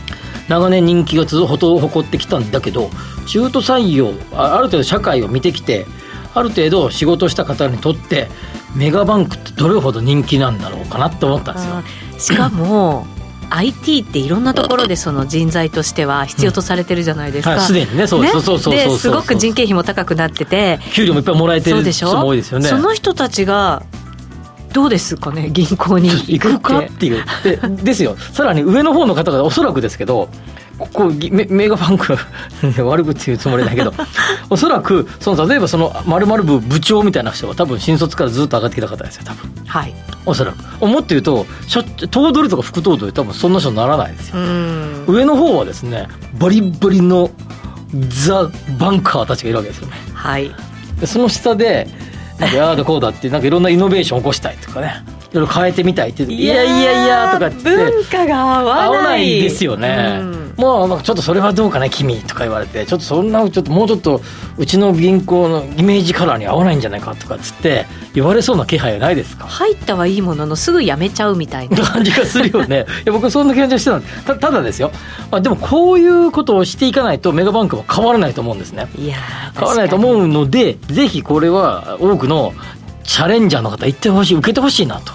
[0.48, 2.90] 長年人気がずっと誇ってきたんだけど
[3.28, 5.86] 中途採用あある程度社会を見てきて
[6.34, 8.28] ある程度仕事した方にとって
[8.76, 11.62] メガバンクってどれほど人気なんだろうかなって思ったんで
[12.20, 12.36] すよ。
[12.36, 13.06] しかも
[13.50, 20.80] IT っていろんなところでその人材としては必要とされてるじゃないですか、はいすでにねそうですそうそうそうそうそうですごく人件費も高くなってて。
[20.94, 22.70] 給料もいっぱいもらえてる人も多いですよね。
[22.70, 23.84] その人たちが
[24.74, 28.16] どうですかね銀行に行く かっていうでですよ。
[28.18, 30.30] さらに上の方の方がおそらくですけど
[30.82, 32.18] ここぎメメガバンク
[32.84, 33.94] 悪口言うつもりだけど。
[34.50, 39.52] おそらくその例えばその〇〇部部長みたいな人は多分新卒からずっと上がってきた方ですよ多分。
[39.66, 39.94] はい。
[40.26, 40.86] おそらく。
[40.86, 44.40] もっと言うとしょ頭取とか副頭取多分そんな人にならないですよ。
[44.40, 45.06] うん。
[45.08, 46.08] 上の方はですね
[46.40, 47.30] バリバリの
[48.10, 49.94] ザ・バンカーたちがいるわけですよね。
[50.14, 50.52] はい。
[51.00, 51.88] でその下で
[52.40, 55.04] なんかああだこうだってなんかいろんなイノベーションを起こしたいとかね。
[55.20, 60.54] いろいろ変えてみたいっていやいやいやとかって文化が合わないですよね、うん。
[60.58, 64.22] もうちょっとそれはどうかね君とか言われてちょっとそんなちょっともうちょっと
[64.58, 69.46] うちの銀行のイメージカラーに合わないんじゃないかとかっつって言われそうな気配はないですか？
[69.48, 71.78] 入ったはいいもののすぐ辞めちゃうみたいな。
[71.78, 72.86] 感じがするよね。
[73.04, 74.92] いや僕はそんな感じがしてたんですたただですよ、
[75.32, 78.88] まあ、でもこういうことをしていかないとメガバンクは変わらないと思うんですね。
[78.98, 82.54] いやー変わらないと思うのでぜひこれは多くの
[83.04, 85.12] チャレンジャーの方行ってほしい受けてほしいなと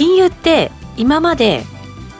[0.00, 1.62] 金融って今まで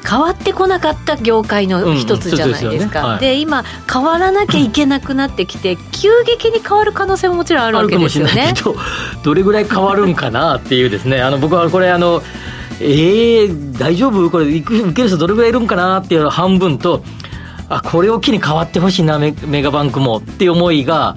[0.06, 3.00] 変わってこなかった業界の一つじゃないですうんうんでね。
[3.00, 3.20] はい。
[3.20, 8.76] で今変わらなきゃいけなくなってきて急激に変わる可能性ももちろんあるわけあるかもしですよねれないけど、
[9.24, 11.22] どれぐらい変わるんかなっていうですね。
[11.22, 12.22] あの僕はこれあの
[12.82, 14.28] えー、大丈夫？
[14.28, 17.02] これ受ける人どれぐらいいるんかなっていうの半分と
[17.70, 21.16] あこれを機に変わってほしいなメメガバンクもっていう思いが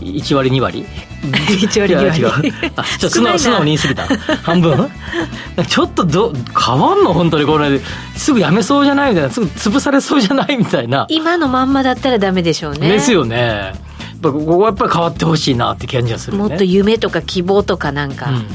[0.00, 0.86] 1割2割
[1.32, 2.72] 1割2割いや違う。
[2.76, 4.06] あちょっと素直素直に言い過ぎた
[4.42, 4.90] 半分
[5.68, 7.12] ちょっとど変わんの？
[7.12, 7.80] 本当にこれ。
[8.16, 9.10] すぐやめそうじゃない？
[9.10, 10.56] みたいなすぐ潰されそうじゃない？
[10.56, 11.06] みたいな。
[11.08, 12.88] 今のまんまだったらダメでしょうね。
[12.88, 13.36] ですよね。
[13.36, 16.48] やっぱここはやっぱり変わってほしいなって感じがするよね。
[16.50, 18.46] もっと夢とか希望とかなんか、うん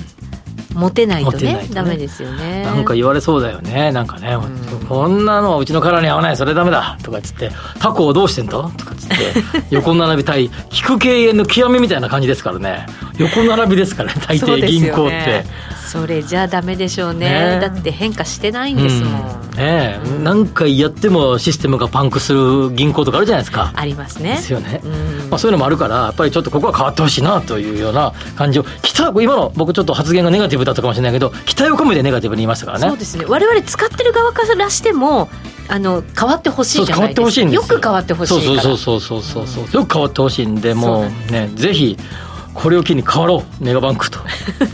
[0.73, 2.63] 持てないとねダメですよね。
[2.63, 3.91] なんか言われそうだよね。
[3.91, 4.85] なんかね、ん。
[4.87, 6.37] こんなのはうちの殻に合わない。
[6.37, 6.97] それダメだ。
[7.03, 9.15] とかっつってタコをどうしてんだとかっつって
[9.69, 10.51] 横並び対引
[10.85, 12.85] く経営の極みみたいな感じですからね。
[13.17, 15.45] 横並びですからね 大抵銀行って。
[15.91, 17.29] それじゃダメでしょうね。
[17.55, 17.59] ね。
[17.59, 19.57] だって変化してないんですもん、うん。
[19.57, 19.99] ねえ。
[20.23, 23.73] 何回やってもシステムがパンクする銀行とかあるじゃないですか。
[23.75, 24.35] ありますね。
[24.35, 25.29] ですよね、うん。
[25.29, 28.63] まあ、そういうのもあるからやっぱりちょっとここは変わってほしいなというような感じを。
[28.81, 32.87] 期待今の僕ちょっと発言がネガティブだったかもしれないけど期待を込めてネガティブに言いましたからね。
[32.87, 33.25] そうですね。
[33.27, 35.29] 我々使ってる側からしても
[35.67, 37.31] あの変わってほしいじゃないですか。
[37.31, 37.79] そう変わってほしいんですよ。
[37.79, 39.81] く変わってほしいそうそうそうそうそうそう。
[39.81, 41.97] よく変わってほしいんでもうねぜひ
[42.53, 44.19] これを機に変わろうメガバンクと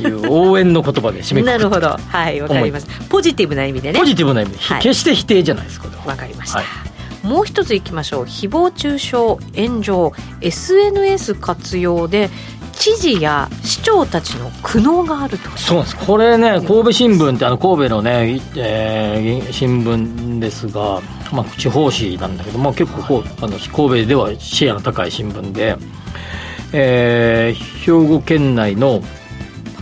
[0.01, 1.87] いう 応援の言葉で締めくくってなるほど。
[2.07, 2.87] はいわかります。
[3.09, 3.99] ポジティブな意味でね。
[3.99, 4.51] ポジティブな意味。
[4.51, 4.81] で、はい。
[4.81, 6.67] 決して否定じゃないですこわかりました、はい。
[7.27, 8.23] もう一ついきましょう。
[8.23, 9.17] 誹謗中傷
[9.55, 12.29] 炎上 SNS 活用で
[12.77, 15.49] 知事や市長たちの苦悩があると。
[15.57, 15.95] そうです。
[15.97, 25.75] これね神戸新聞ってあの神戸のね、えー新聞ですが、まあ、地方紙なんだけど、まあ、結構こうあの神戸ではシェアの高い新聞で、
[26.73, 29.01] えー兵庫県内の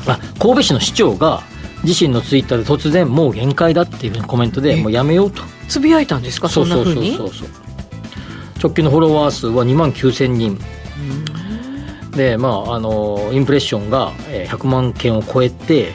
[0.07, 1.41] あ神戸市の市長が
[1.83, 5.43] 自身のツイッターで突然もう限界だっていうコメントでもうやめようと。
[5.67, 6.47] つぶやいたんですか？
[6.49, 7.37] そんなふうにそうそう。
[7.39, 7.49] そう
[8.63, 10.57] 直近のフォロワー数は2万9000人
[12.15, 15.93] でまああのインプレッションがえー100万件を超えて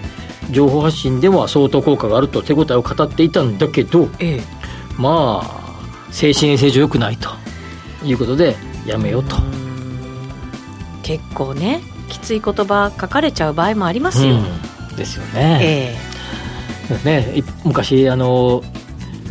[0.50, 4.40] 情報発信では相当効果があると手応えを語っていたんだけどええ。
[4.98, 5.60] まあ
[6.12, 7.30] 精神衛生上良くないと
[8.04, 9.36] いうことでやめようと、
[11.02, 14.96] 結構ねきつい言葉書かれちゃう場合もありますよ、うん。
[14.96, 15.96] ですよね,、
[17.04, 17.04] え。
[17.04, 18.62] ねい昔あの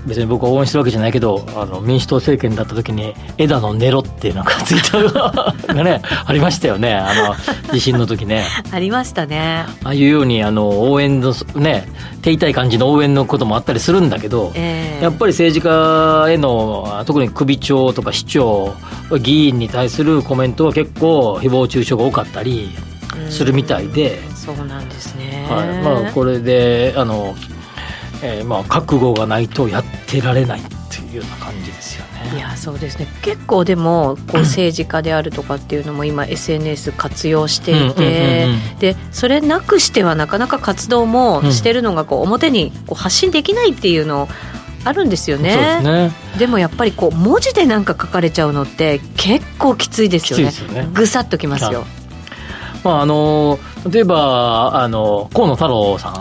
[0.10, 6.96] 別に僕は応援してるわけじゃないけどあの民主党政権だった時に枝野ネロっていうのがツイッターがねありましたよね。
[6.96, 8.44] あの地震の時ね。
[8.68, 9.66] え ありましたね。
[9.84, 11.88] ああいうようにあの応援のね
[12.22, 15.04] 手痛い感じの応援のこともあったりするんだけど、ええ。
[15.04, 18.74] やっぱり政治家への特に首長とか市長
[19.22, 22.70] 議員に対するコメントは結構誹謗中傷が多かったり
[23.30, 25.84] するみたいで、そうなんですね、はい。
[25.84, 27.36] まあ、これであの、
[28.22, 32.38] えーまあ、覚悟がないとやってられないっていうような感じですよね。
[32.38, 33.08] いやそうですね。
[33.22, 38.48] 結構でもこう政治家であるとかっていうのも今 SNS 活用していて、
[38.80, 44.28] でそれなくしてはなかなか活動もしてるのがこう表にこう発信できないっていうの
[44.84, 45.54] あるんですよね。
[45.54, 46.12] そうですね。
[46.40, 50.52] でもやっぱりこう文字でなんか書かれちゃうのって結構きついですよね。
[50.52, 50.90] きついですよね。
[50.94, 51.86] ぐさっときますよ。
[52.84, 56.14] まああの例えばあの河野太郎さん。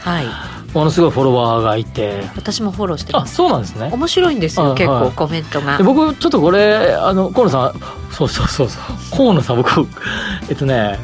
[0.00, 2.24] はいものすごいフォロワーがいて。
[2.34, 3.34] 私もフォローしてあます。
[3.34, 3.90] そうなんですね。
[3.92, 5.76] 面白いんですあよ結構はいコメントが。
[5.76, 7.80] で僕ちょっとこれあの河野さん
[8.12, 9.16] そうそうそうそう。
[9.16, 9.86] 河野さん僕
[10.48, 10.98] えっとね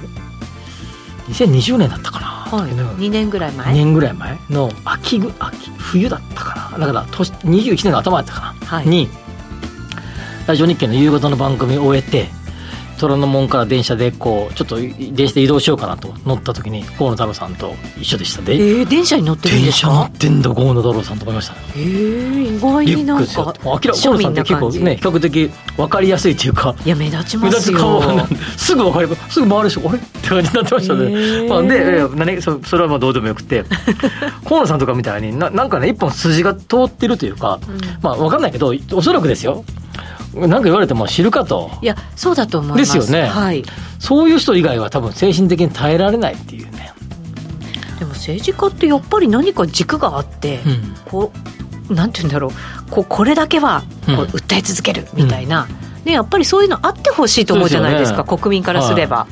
[1.30, 6.78] 2020年だったかな、はい、ね2年ぐらい2前年ぐらい前の秋ぐ秋冬だったかな。
[6.78, 8.86] だから年21年の頭だったかな、はい。
[8.86, 9.08] に
[10.46, 12.30] ラジオ日経の夕方の番組を終えて
[12.98, 26.74] 虎ノ門から電車でこうちょっと電車で移動しようかなと乗った時に河野太郎さんと一緒でしたで、えー、電車に乗ってるんです電車乗かってんだ河野太郎さんと思いましたねえー、意外リになんか明らか河野さんって結構ね比較的分かりやすいっていうか。
[26.84, 27.78] いや目立ちますよ。
[27.78, 29.98] 顔なんですぐ分かるすぐ回るしあれ？
[29.98, 31.48] って感じになってましたね、へー。
[31.48, 33.64] まあ、で何そそれはまあどうでもよくて。
[34.44, 37.60] 河野さんとかみたいにななんかね一本筋が通ってるというか、
[38.02, 39.64] まあ分かんないけどおそらくですよ
[40.46, 41.70] なんか言われても知るかと。
[41.82, 42.94] いやそうだと思います。
[42.94, 43.26] ですよね。
[43.28, 43.64] はい。
[43.98, 46.92] そういう人以外は多分精神的に耐えられないっていうね、
[47.98, 50.94] でも政治家ってやっぱり何か軸があって、うん。
[51.06, 51.32] こ
[51.90, 52.90] うなんて言うんだろう。
[52.90, 55.68] こうこれだけはこううん訴え続けるみたいな、
[56.04, 58.24] ね、やっぱりそういうのあってほしいと思うじゃないですか。
[58.24, 58.42] すよね。
[58.42, 59.26] 国民からすれば、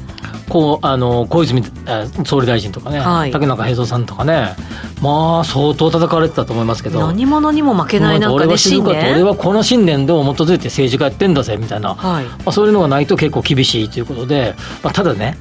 [0.49, 3.31] こうあの小泉えー総理大臣とかね、はい。
[3.31, 4.55] 竹中平蔵さんとかね
[5.03, 8.57] まあ相当叩かれてたと思いますけど何者にも負けないなんか俺ね。
[8.57, 12.27] 信念俺はこの信念でも基づいて政治家やってんだぜみたいな、まはい。
[12.45, 15.37] あ、そういうのがないと結構厳しいということで、まあ、ただね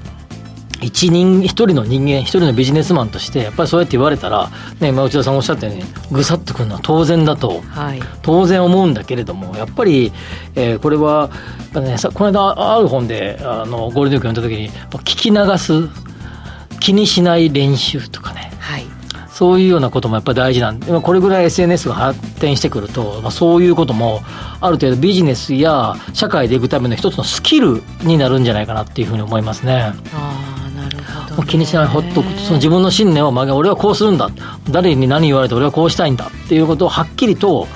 [0.86, 8.00] 一人一人の人間一人のビジネスマンとしてやっぱりそうやって言われたら、ね、今内田さんおっしゃったようにぐさっとくるのは当然だとはい。
[8.22, 10.12] 当然思うんだけれどもやっぱり、
[10.56, 11.32] えーこれは、
[11.74, 14.70] ね、さこの間ある本であのゴールデンウィーク読んだ時に
[15.04, 15.90] 聞き流す
[16.80, 18.52] 気にしない練習とかね。
[18.60, 18.86] はい。
[19.32, 24.22] そういうようなこともやっぱり大事なんで、まあこれぐらい SNS が発展してくると、まあ、そういうことも
[24.62, 29.94] ある程度ビジネスや社会でいくための一つのスキルになるんじゃないかなっていうふうに思いますね。
[30.14, 30.55] あ
[31.36, 32.32] もう気にしないほっとく。
[32.40, 34.30] その自分の信念を曲げ俺はこうするんだ。
[34.70, 37.68] 誰に何言われて俺はこうしたいんだっていうことをはっきりと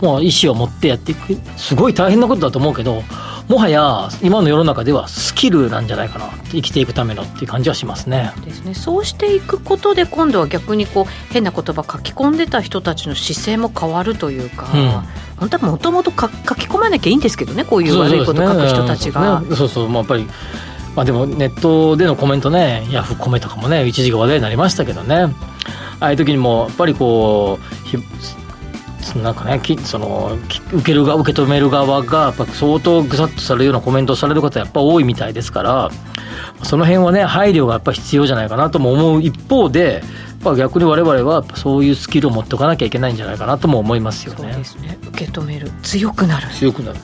[0.00, 1.38] もう意思を持ってやっていく。
[1.56, 3.02] すごい大変なことだと思うけど
[3.48, 8.32] もはや今の世の中ではスキルなんじゃないかな生きていくためのっていう感じはしますね。
[8.44, 14.90] ですね、そうしていくことで今度は逆にこう変な言葉書き込んでた人たちの姿勢も変わるというか、うん。
[15.36, 19.42] 本当はもともと書き込まなきゃいいんですけどねこういう悪いこと書く人たちが。
[19.48, 20.26] そうそうそう、まあ、やっぱり、
[20.96, 25.34] まあ、でもネットでのコメントねヤフーコメとかもね一時期話題になりましたけどね
[26.00, 27.98] ああいう時にもやっぱりこうひ
[29.18, 35.90] なんかねきそのき受ける側受け止める側がやっぱ相当ぐさっとされるようなコメントをされる方やっぱ多いみたいですから
[36.62, 40.02] その辺はね配慮がやっぱ必要じゃないかなとも思う一方で
[40.56, 44.54] 逆に我々はそういうスキルを持っておかなきゃいけないんじゃないかなとも思いますよそうね。
[44.54, 46.98] ですね受け止める強くなる強くなる。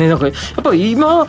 [0.00, 1.26] ね、なんかやっぱり今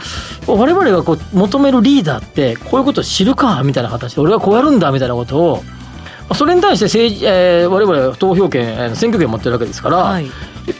[0.48, 10.28] 我々がこう求めるリーダーってこういうことを知るかみたいな形で俺はこうやるんだみたいなことをまあそれに対して政治、えー我々は投票権えー選挙権を持ってるわけですから、はい。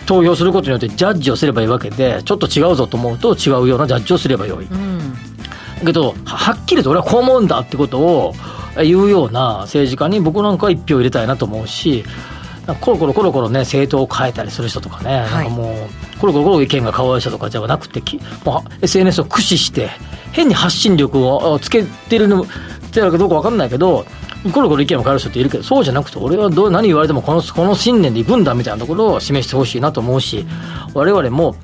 [0.06, 4.66] 投票することによってジャッジをすればいいわけでちょっと違うぞと思うと違うようなジャッジをすればよい。
[4.66, 5.16] うん。
[5.86, 8.34] けどははっきりと俺はこう思うんだってことを
[8.78, 12.06] 言うような政治家に僕なんかは一票入れたいなと思うし
[12.76, 19.90] コロコロコロコロね政党を変えたりする人とかね、なんかもうコロコロコロ意見が変わる人とかじゃなくてきもう SNS を駆使して
[20.32, 22.46] 変に発信力をつけてるのっ
[22.94, 24.06] てるかどうか分かんないけど
[24.54, 30.46] コロコロ意見を変える人っているけどそうじゃなくて俺はどう何言われてもこのこの信念でいくんだみたいなところを示してほしいなと思うし
[30.94, 31.56] 我々も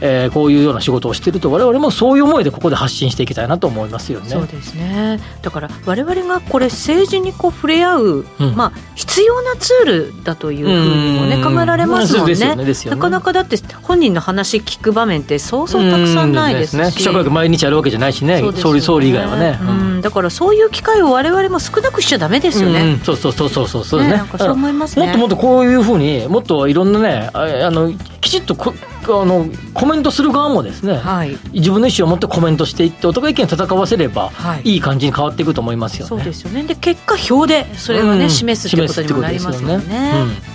[0.00, 4.30] えー、こういうような仕事をしていると我々もそういう思いでここで発信していきたいなと思いますよね。
[4.30, 5.20] そうですね。
[5.42, 12.34] だから我々がこれ政治にこう触れ合う、うん、まあ、必要なツールだというふうにもね考えられますもんね。
[12.34, 12.74] ねね。
[12.90, 19.64] なかなかだって本人の話聞く場面ってそうそうたくさんないですし、ね、記者会見毎日あるわけじゃないしね、ね、総理総理以外はね、う
[19.98, 24.22] ん、だからそういう機会を我々も少なくしちゃだめですよね、うん、そうそうそうそうそうそうね。
[24.38, 25.06] そう思いますね。
[25.06, 36.08] もっともっとこういうふうにもっといろんなねあのきちっとこあのコメントする側もですね、はい、自分の意思を持ってコメントしていってお互い意見戦わせれば、はい、いい感じに変わっていくと思いますよね。
[36.08, 36.62] そうですよね。
[36.64, 40.50] で結果表でそれをね、うん、示すってことにもなりますもんね。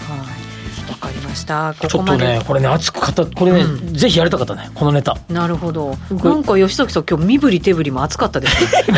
[1.15, 1.73] かりました。
[1.79, 1.89] ここまで。
[1.89, 4.69] ちょっとねこれね熱く語これね、うん、ぜひやりたかったね。
[4.73, 5.17] このネタ。
[5.29, 5.95] なるほど。
[6.11, 8.97] なんか吉崎さん今日身振り手振りも熱かったですね。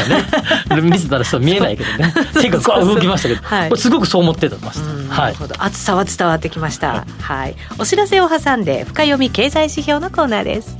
[0.81, 0.81] ね。
[0.81, 2.13] 見せたらそう見えないけどね。
[2.41, 10.77] 手がこう動きましたけど、はい、これすごくそう思ってました、はい、熱さは伝わってきました、はい、はい、お知らせを挟んで深読み経済指標のコーナーです。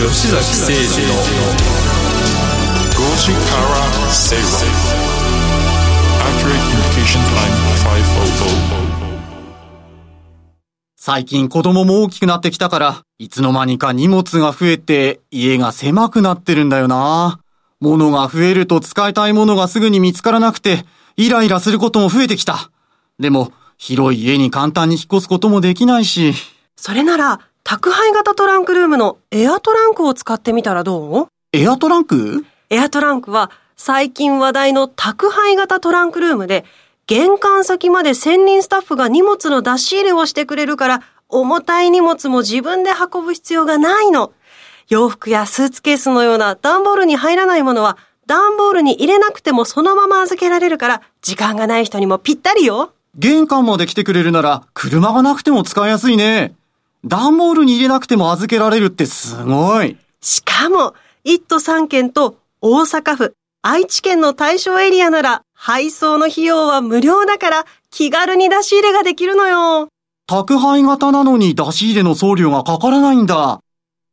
[0.00, 1.14] 吉崎誠二の
[2.94, 3.56] 5時か
[4.06, 4.99] ら正論
[10.96, 17.40] 最近子供も大きくなってきたから、いつの間にか荷物が増えて家が狭くなってるんだよな。
[17.80, 20.84] 物が増えると使いたいものがすぐに見つからなくて、
[21.16, 22.70] イライラすることも増えてきた。
[23.18, 26.34] でも、広い家に簡単に引っ越すこともできないし。
[26.76, 31.28] それなら、宅配型トランクルームのエアトランクを使ってみたらどう？
[31.52, 32.44] エアトランク？
[32.68, 33.50] エアトランクは
[33.82, 36.66] 最近話題の宅配型トランクルームで、
[37.06, 44.34] 玄関先まで専任スタッフが荷物の出し入れをしてくれるから、重たい荷物も自分で運ぶ必要がないの。
[44.90, 52.92] 洋服やスーツケースのような段ボールに入らないものは、段ボールに入れなくてもそのまま預けられるから、時間がない人にもぴったりよ。
[53.14, 56.54] 玄関まで来てくれるなら、車がなくても使いやすいね。
[57.06, 59.96] 段ボールに入れなくても預けられるってすごい。
[60.20, 60.92] しかも、
[61.24, 69.88] 一都三県と大阪府、愛知県の対象エリアなら配送の費用は無料だから気軽に出し入れができるのよ。
[70.26, 73.60] 宅配型なのに出し入れの送料がかからないんだ。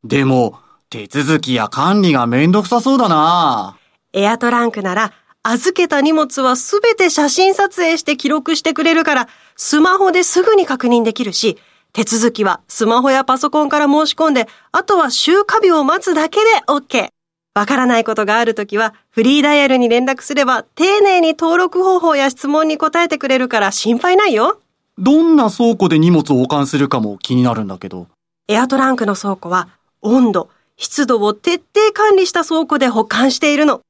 [0.04, 3.78] でも、手続きや管理がめんどくさそうだな。
[4.12, 11.58] エアトランクなら預けた荷物はすべて写真撮影して記録してくれるから、スマホですぐに確認できるし、
[11.94, 17.17] 手続きはスマホやパソコンから申し込んで、あとは週火日を待つだけで OK。
[17.58, 24.62] わからないことがあるときは、フリーダイヤルに連絡すれば、丁寧に登録方法や質問に答えてくれるから心配ないよ。
[25.00, 28.06] どんな倉庫で荷物を保管するかも気になるんだけど。
[28.48, 29.70] エアトランクの倉庫は、
[30.04, 33.82] 温度、湿度を徹底管理した倉庫で保管しているの。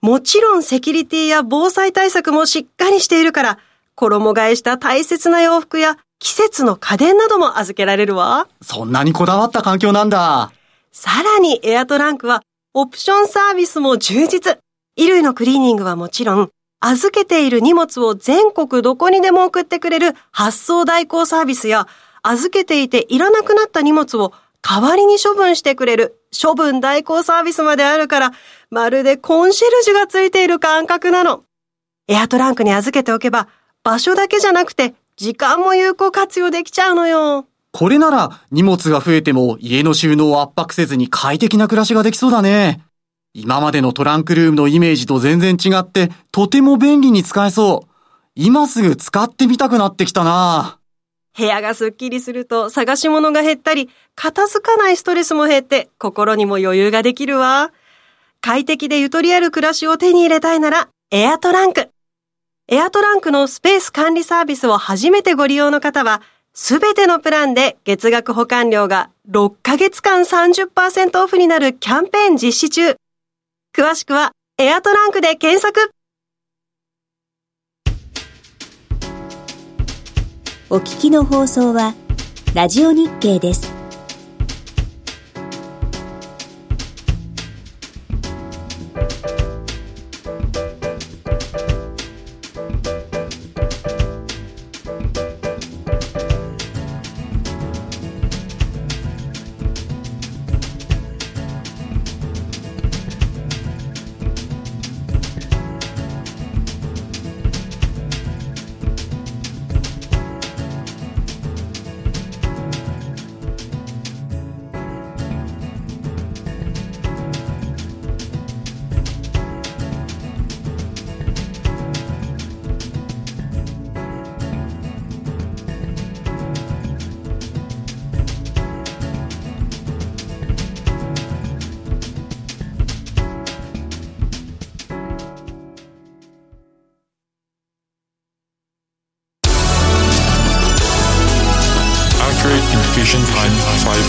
[0.00, 3.58] もちろんセキュリティや防災対策もしっかりしているから、
[3.94, 8.48] 衣替えした大切な洋服や季節の家電なども預けられるわ。
[8.62, 10.50] そんなにこだわった環境なんだ。
[10.92, 12.42] さらにエアトランクは
[12.74, 14.58] オプションサービスも充実。
[14.96, 21.86] 衣類のクリーニングはもちろん、預けている荷物を全国どこにでも送ってくれる発送代行サービスや、
[22.22, 24.32] 預けていていらなくなった荷物を
[24.62, 28.32] 代わりに処分してくれる処分代行サービスまであるから、
[28.70, 31.44] まるでコンシェルジュがついている感覚なの。
[32.08, 33.48] エアトランクに預けておけば、
[33.84, 37.46] 場所だけじゃなくて、時間も有効活用できちゃうのよ。
[37.72, 42.82] これなら荷物が増えても家の収納を圧迫せずに快適な暮らしができそうだね。
[43.34, 47.88] 今までのトランクルームのイメージと全然違ってとても便利に使えそう。
[48.34, 50.78] 今すぐ使ってみたくなってきたな。
[51.36, 57.72] 部屋がすっきりすると探し物が減ったり、片付かないストレスも減って心にも余裕ができるわ。
[58.42, 61.88] 快適でゆとりある暮らしを手に入れたいなら、エアトランク。
[62.68, 66.20] エアトランクのスペース管理サービスを初めてご利用の方は、
[66.54, 72.96] すべてのプランで月額保管料が6ヶ月間30%オフになるキャンペーン実施中。
[73.74, 75.94] 詳しくはエアトランクで検索
[80.68, 81.94] お聞きの放送は
[82.54, 83.71] ラジオ日経です。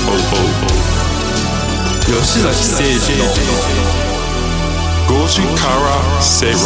[0.03, 0.11] 吉
[2.39, 3.23] 崎誠二の
[5.07, 6.59] 5時から正論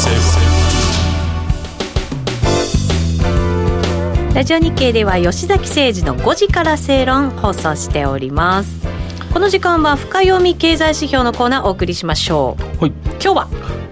[4.33, 8.87] ラジオ日経では吉崎誠二の5時から正論放送しております。
[9.31, 12.63] この時間は深読み経済指標のコーナーお送りしましょう。
[12.81, 12.91] はい。
[13.23, 13.47] 今日は？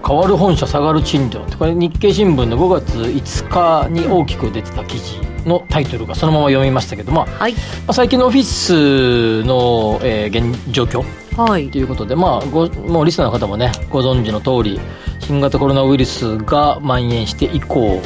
[0.08, 7.54] 変わる本社下がる賃料これ日経新聞の5月5日に大きく出てた記事のタイトルがそのまま読みましたけど、まあまはい。
[7.88, 11.04] あ、最近のオフィスの、えー現状況
[11.36, 11.70] はい。
[11.70, 14.80] ということで、まあ、ごもうリスナーの方もねご存知の通り
[15.20, 18.02] 新型コロナウイルスが蔓延して以降、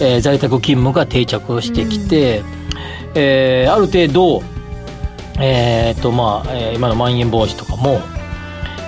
[0.00, 2.42] えー在宅勤務が定着してきて、
[3.14, 4.42] えーある程度、
[5.40, 8.00] えーとまあえー今のまん延防止とかも、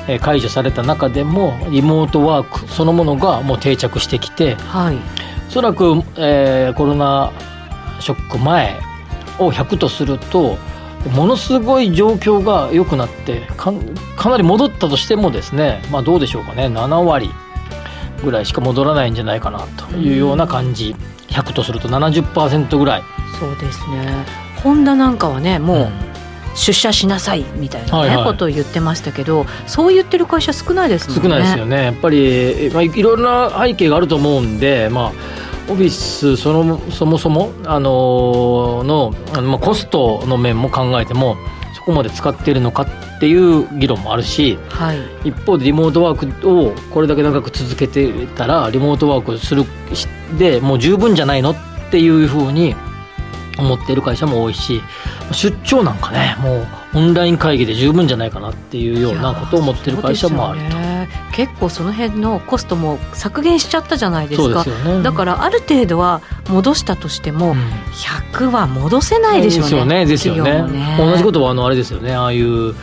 [0.09, 4.97] えー解除された中でもリモートワークそのものがもう定着してきてはい。
[5.49, 5.84] おそらく、
[6.16, 7.32] えーコロナ
[8.01, 8.80] ショック前
[9.38, 10.59] を100とすると
[11.12, 13.72] ものすごい状況が良くなってか
[14.16, 16.66] かなり戻ったとしてもですね、まあ、どうでしょうかね。
[16.66, 17.30] 7割
[18.24, 20.97] ぐらいしか戻らないんじゃないかなというような感じ。
[21.28, 23.03] 100とすると70%ぐらい。
[23.38, 24.24] そうですね。
[24.62, 25.88] ホンダなんかはねもう
[26.57, 28.24] 出社しなさいみたいな、ねはいはい。
[28.24, 31.22] ことを言ってましたけどそう言ってる会社少ないですもんね。
[31.22, 31.84] 少ないですよね。
[31.84, 35.12] やっぱり、まあ、いろんな背景があると思うんで、まあ、
[35.68, 41.36] オフィスそのそもそも、あのーのあの、まあ、コストの面も考えても
[41.74, 45.28] そこまで使っているのかっていう議論もあるしはい。
[45.28, 50.06] 一方でリモートワークをこれだけ長く続けてたらリモートワークするし
[50.38, 51.56] でもう十分じゃないのっ
[51.90, 52.74] ていうふうに
[53.59, 54.82] 思っている会社も多いし
[55.32, 67.59] 出張なんかねもうオンライン会議で十分じゃないかなっていうようなことを思ってる会社もあるとね結構その辺のコストも削減しちゃったじゃないですかすよねだからある程度は戻したとしても、うん
[68.34, 70.38] 100は戻せないでしょうねですよね。
[70.38, 70.96] よ企ね。
[70.98, 72.14] 同じことはあのあれですよね。
[72.14, 72.74] ああいう、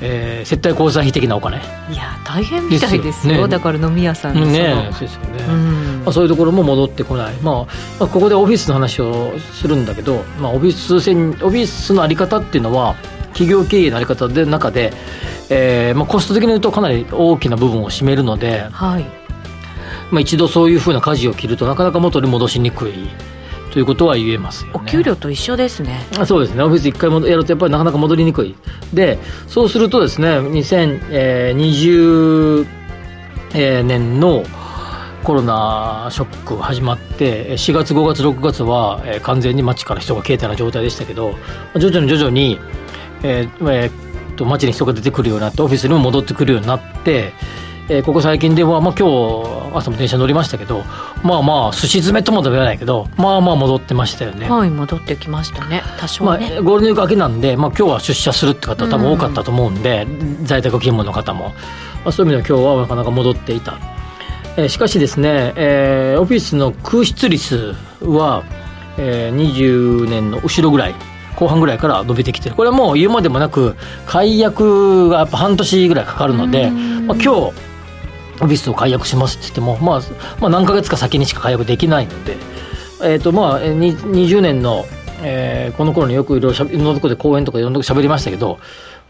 [0.00, 1.56] えー、接待交際費的なお金。
[1.56, 1.60] い
[1.96, 5.44] や大変みたいですよですよねだから飲み屋さんのその、ねそうですよね。
[5.48, 5.77] うん
[6.08, 7.54] まあ、そういうところも戻ってこない、まあ、
[8.00, 12.94] まあここでオフィスの話をするんだけど、まあ、オフィス戦オフィスのあり方っていうのは
[13.34, 14.94] 企業経営のあり方で中で、
[15.50, 19.04] えーまあ、コスト的に言うとかなり大きな部分を占めるので、はい
[20.10, 22.94] まあ、一度そういうふうな舵を切るとなかなか元に戻しにくい
[23.72, 24.80] ということは言えますよね。
[24.82, 28.56] お給料と一緒ですねあそうですね、オフィス一回もやると、やっぱりなかなか戻りにくい。
[28.94, 32.66] で、そうするとですね、2020
[33.54, 34.44] 年の
[35.24, 41.34] コロナショック始まって、4月、5月、6月は、えー完全に街から人が消えたような状態でしたけど、
[41.76, 42.58] 徐々に徐々に、
[43.22, 43.92] えーえーっ
[44.36, 47.32] と街に人が出てくるようになって、オフィスにも戻ってくるようになって、
[47.88, 50.84] えーここ最近では、まあ、今日朝も電車乗りましたけど、
[51.22, 54.48] まあまあ、寿司詰めとも食べないけど、まあまあ戻ってましたよね。
[54.48, 55.82] はい戻ってきましたね。
[55.98, 60.06] 多少まあ、ね、ゴールデンウィーク明けなんで、まあ、今日は出社するって方多分多かったと思うんで、
[60.44, 61.48] 在宅勤務の方も、
[62.04, 63.78] まあ、そういう意味では今日はなかなか戻っていた、
[64.58, 68.42] えーしかしですね、えーオフィスの空室率は、
[68.98, 70.96] えー20年の後ろぐらい
[71.36, 72.56] 後半ぐらいから伸びてきてる。
[72.56, 80.00] これはもう言うまでもなく解約がやっぱ半年ぐらいかかるので、まあ、今日オフィスを解約しますって言っても、まあ、
[80.40, 82.36] まあ何ヶ月か先にしか解約できないので、
[83.04, 84.86] えっ、とまあ、えーに20年の、
[85.22, 88.58] えーこの頃によくいろいろいろんなところで講演とかいろんなところ喋りましたけど、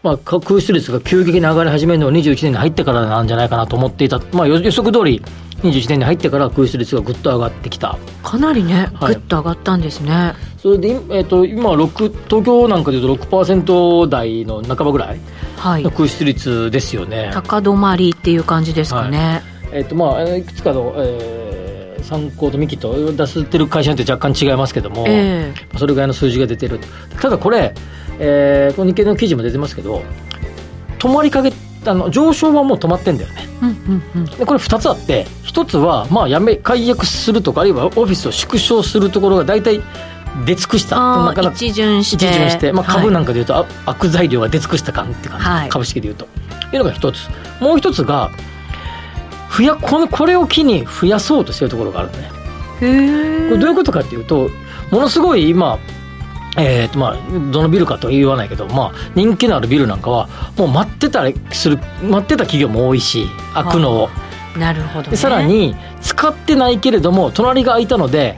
[0.01, 5.21] まあ、か空室率が急激に上がり始めるのは21年に入ってからなんじゃないかなと思っていた、まあ、予予測通り
[5.61, 7.97] 21年に入ってから空室率がぐっと上がってきた。
[8.23, 9.15] かなりねはい。
[9.15, 15.19] ぐっと上がったんですね、それで、えー、と今は6東京なんかでいうと6%台の半ばぐらい
[15.57, 15.83] はい。
[15.83, 17.31] の空室率ですよね。
[17.33, 19.41] 高止まりっていう感じですかね、
[19.73, 21.39] えっ、とまあえーいくつかの、えー
[22.09, 25.53] 参考とミキと出してる会社によって若干違いますけども、え。
[25.77, 26.79] それぐらいの数字が出てる。
[27.21, 27.75] ただこれ、
[28.19, 30.03] えーこの日経の記事も出てますけど
[30.99, 31.51] 止まりかけ
[31.85, 33.47] あの上昇はもう止まってんだよね。
[33.61, 34.25] えうんうんうん。
[34.25, 39.81] でこれ2つあって1つはまあやめ解約するとかあるいはオフィスを縮小するところが大体
[40.45, 40.97] 出尽くした。
[40.97, 42.25] あなかなかー一巡して。
[42.25, 45.69] 一巡して、まあ、株なんか、かでいうと、あ悪材料が出尽くした感って感じ、はい。
[45.69, 46.27] 株式でいうと。
[46.71, 47.27] いうのが一つ。
[47.59, 48.29] もう一つが
[49.57, 52.29] 増やこのこれを機に増やそうとしてるところがあるのね。
[52.79, 54.49] これどういうことかっていうと
[54.91, 55.79] ものすごい今
[56.57, 57.15] えーとまあ、
[57.51, 64.09] どのビルかとは言わないけど、まあ、人気のあるビルなんかはもう待ってたりする待ってた企業も多いし開くのを。
[64.57, 68.35] なるほど、ね、でさらに使ってないけれども隣が空いたので、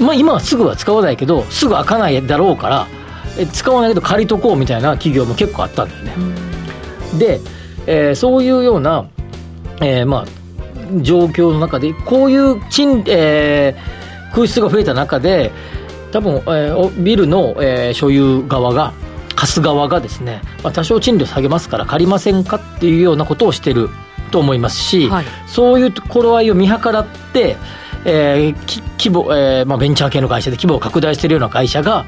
[0.00, 2.86] まあ、今はすぐは使わないけどすぐ開かないだろうから
[3.38, 6.14] え使わないけど借りとこうみたいな企業も結構あったんだよね。
[7.18, 7.40] で、
[7.86, 9.06] えーそういうような、
[9.80, 15.52] えーまあ、状況の中でこういう賃、えー空室が増えた中で
[16.14, 18.92] 多分、えーおビルの、えー所有側が
[19.34, 23.88] 貸す側がですね、まあ、多少賃料下げますから借りませんかっていうようなことをしてる
[24.30, 25.24] と思いますし、はい。
[25.48, 27.56] そういう頃合いを見計らって、
[28.04, 32.06] えーき規模、えーまあ、ベンチャー系の会社で規模を拡大しているような会社が、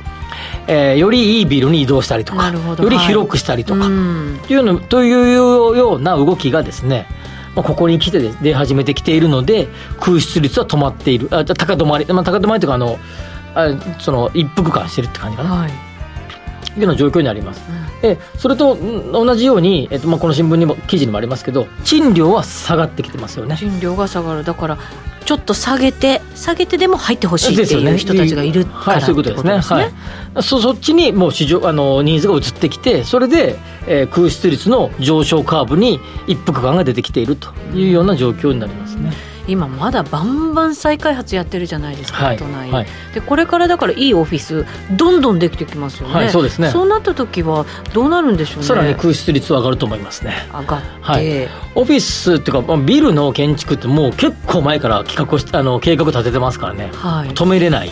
[0.68, 7.08] えーよりいいビルに移動したりとかより広くしたりとか、うんというのというような動きがですね、
[7.56, 9.66] まあ、ここに来てで出始めてきているので
[9.98, 11.28] 空室率は止まっている。
[11.32, 12.98] あ高止まり、まあ、高止まりというかあの
[13.56, 15.86] あその一服感してるって感じかな、はい
[16.76, 17.62] いうような状況にあります。
[18.02, 23.56] でそれとん同じように、えっとまあ、この新聞にも記事にもありますけど賃料は下がってきてますよね。
[23.56, 24.78] 賃料が下がるだから
[25.24, 29.56] ちょっと下げて下げてでも入ってほしいっていう人たちがいるからはい、そういうことですね。
[29.58, 29.92] ってはい。
[30.42, 39.12] そそっちにもう市場あのニーズが移ってきて、それで、えー空室率の上昇カーブに一服感が出てきているというような状況になりますね。
[39.48, 44.66] 今まだバンバン再開発やってるじゃないですか、はい都内、はいでこれからだからいいオフィス
[44.96, 50.34] どんどんできてきますよね、はいそうですねそうなった時はどうなるんでしょうねさらに空室率は上がると思いますね。
[50.52, 56.90] 上がって、はいオフィスっていうか、まあビルの建築ってもう結構前から企画をしあの計画立ててますからね。
[56.92, 57.90] はい止めれない。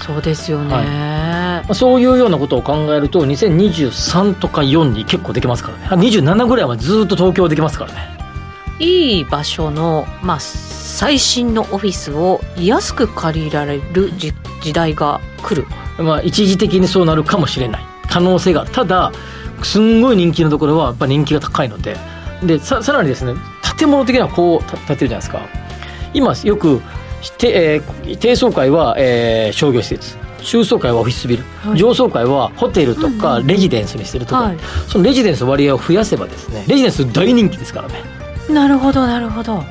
[0.00, 5.86] そうですよね、はいまあそういうようなことを考えると、2023とか4に結構できますからね。
[5.90, 8.23] あ27ぐらいはずっと東京できますからね。
[8.78, 15.66] いい場所の、まあ、最新のオフィスを安く借りられるじ時代が来る。
[16.02, 17.84] まあ、一時的にそうなるかもしれない。
[18.08, 18.66] 可能性が。
[18.66, 19.12] ただ
[19.62, 21.96] すんごい人気のところはやっぱ人気が高いので。
[22.42, 23.34] でささらにですね
[23.78, 25.40] 建物的にはこうた建てるじゃないですか。
[26.12, 26.80] 今よく
[27.38, 30.16] て、えー低層階は、えー商業施設。
[30.42, 31.78] 中層階はオフィスビル、はい。
[31.78, 34.58] 上層階はホテルとかレジデンスにしてるところ、はい。
[34.88, 37.94] そのレジデンスの割合を増やせばですねレジデンス大人気ですからね
[38.48, 39.64] なるほどなるほど、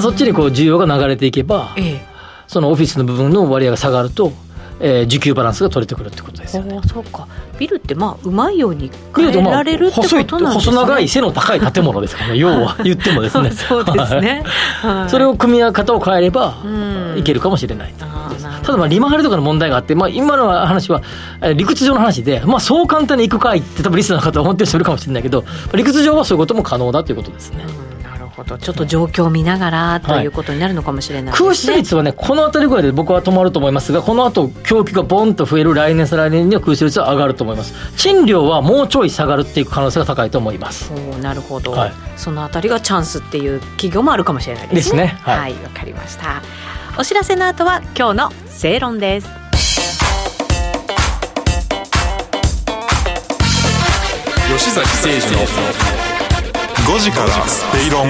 [0.00, 2.00] そっちにこう需要が流れていけばええ。
[2.46, 4.32] そのオフィスの部分の割合が下がると、
[4.80, 6.80] えー需給バランスが取れてくるってことですよね。
[6.86, 7.28] そうか。
[7.58, 10.72] ビルってまあうまいように変えられるってことなんですね。
[10.72, 12.38] 細長い背の高い建物ですからね。
[12.40, 13.50] 要は言ってもですね。
[13.54, 14.42] そうですね、
[14.82, 15.10] はい。
[15.10, 17.00] それを組み方を変えればうん。
[17.18, 21.02] いけるかもしれないただまあ利回りとかの問題があって、まあ、今の話は
[21.40, 27.64] えー理屈上の話で、まあ、そう簡単に行くかいって多分リスナーの方は思ってる人いるかもしれないけど理屈上はそういうことも可能だということですね
[28.40, 37.74] ほどちょっと状況を見ながらということになるのかもしれないですね、空室率はねこの辺りぐらいで僕は止まると思いますがこの後供給がボンと増える来年再来年には空室率は上がると思います。
[37.96, 40.92] 賃料はもうちょい下がるっていう可能性が高いと思います。
[40.92, 41.92] おーなるほど、はい。
[42.16, 45.02] そのあたりがチャンスっていう企業もあるかもしれないですね。
[45.02, 45.20] ですね。
[45.20, 45.38] はい。
[45.38, 46.42] はいわ、かりました。
[46.98, 49.28] お知らせの後は今日の正論です。
[54.56, 55.14] 吉崎誠二
[55.96, 55.99] の
[56.86, 58.08] 5時から正論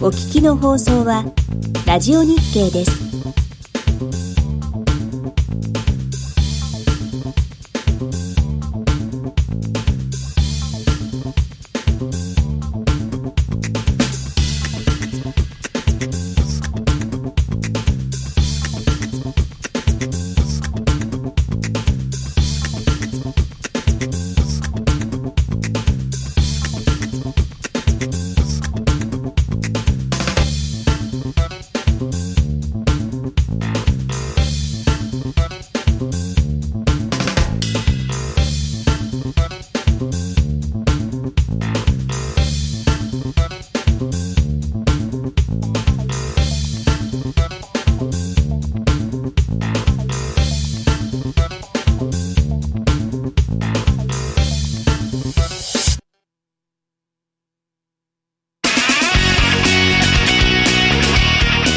[0.00, 1.24] お聞きの放送は
[1.86, 3.53] ラジオ日経です。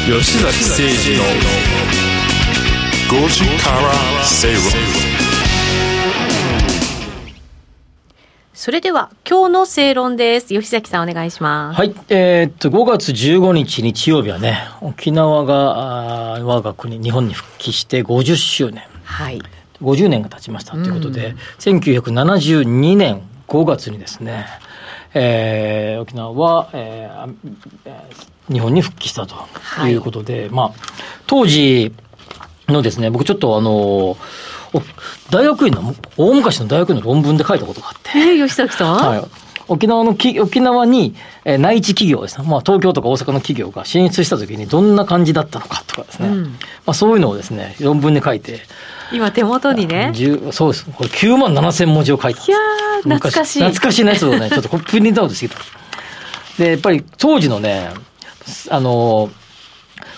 [0.08, 1.24] 吉崎誠二の
[3.24, 4.62] 5時から正論
[8.54, 10.46] それでは今日の正論です。
[10.46, 11.76] 吉崎さんお願いします。
[11.76, 11.94] はい。
[12.08, 18.84] えーっと、5月15日日曜日はね、沖縄が、あー我が国、日本に復帰して50周年。
[19.04, 19.42] はい。
[19.82, 24.46] 50年が経ちましたということで、1972年5月にですね、
[25.14, 27.34] えー沖縄は、えー
[28.50, 30.80] 日本に復帰したとはいいうことで、まあ、
[31.26, 31.92] 当時
[32.66, 34.18] のですね、僕ちょっとあの、お
[35.30, 39.24] 大学院の、大昔の大学院の論文で書いたことがあって、えー、吉崎さん、はい。
[39.68, 42.46] 沖縄のき、沖縄に、えー内地企業ですね。
[42.48, 46.28] まあ、東京とか大阪の企業が進出した時にどんな感じだったのかとかですね。
[46.28, 46.52] うんま
[46.86, 48.60] あ、そういうのをですね、論文で書いて、
[49.12, 50.84] 今手元にね10そうです。
[50.86, 55.62] これ9万7千文字を書いたいやー懐かしい昔懐かしいなやつをね、 ちょっとこれプリントアウトしてきた。
[56.58, 57.90] で、やっぱり当時のね、
[58.70, 59.30] あの、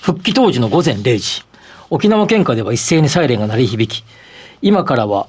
[0.00, 1.42] 復帰当時の午前0時、
[1.90, 4.04] 沖縄県下では一斉にサイレンが鳴り響き、
[4.62, 5.26] 今からは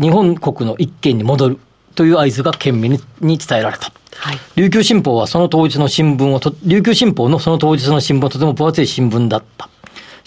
[0.00, 1.58] 日本国の一県に戻る
[1.94, 3.92] という合図が県民に伝えられた。
[4.16, 4.38] はい。
[4.56, 9.68] 琉球新報はその当日の新聞をと、琉球新報のその当日の新聞はとても分厚い新聞だった。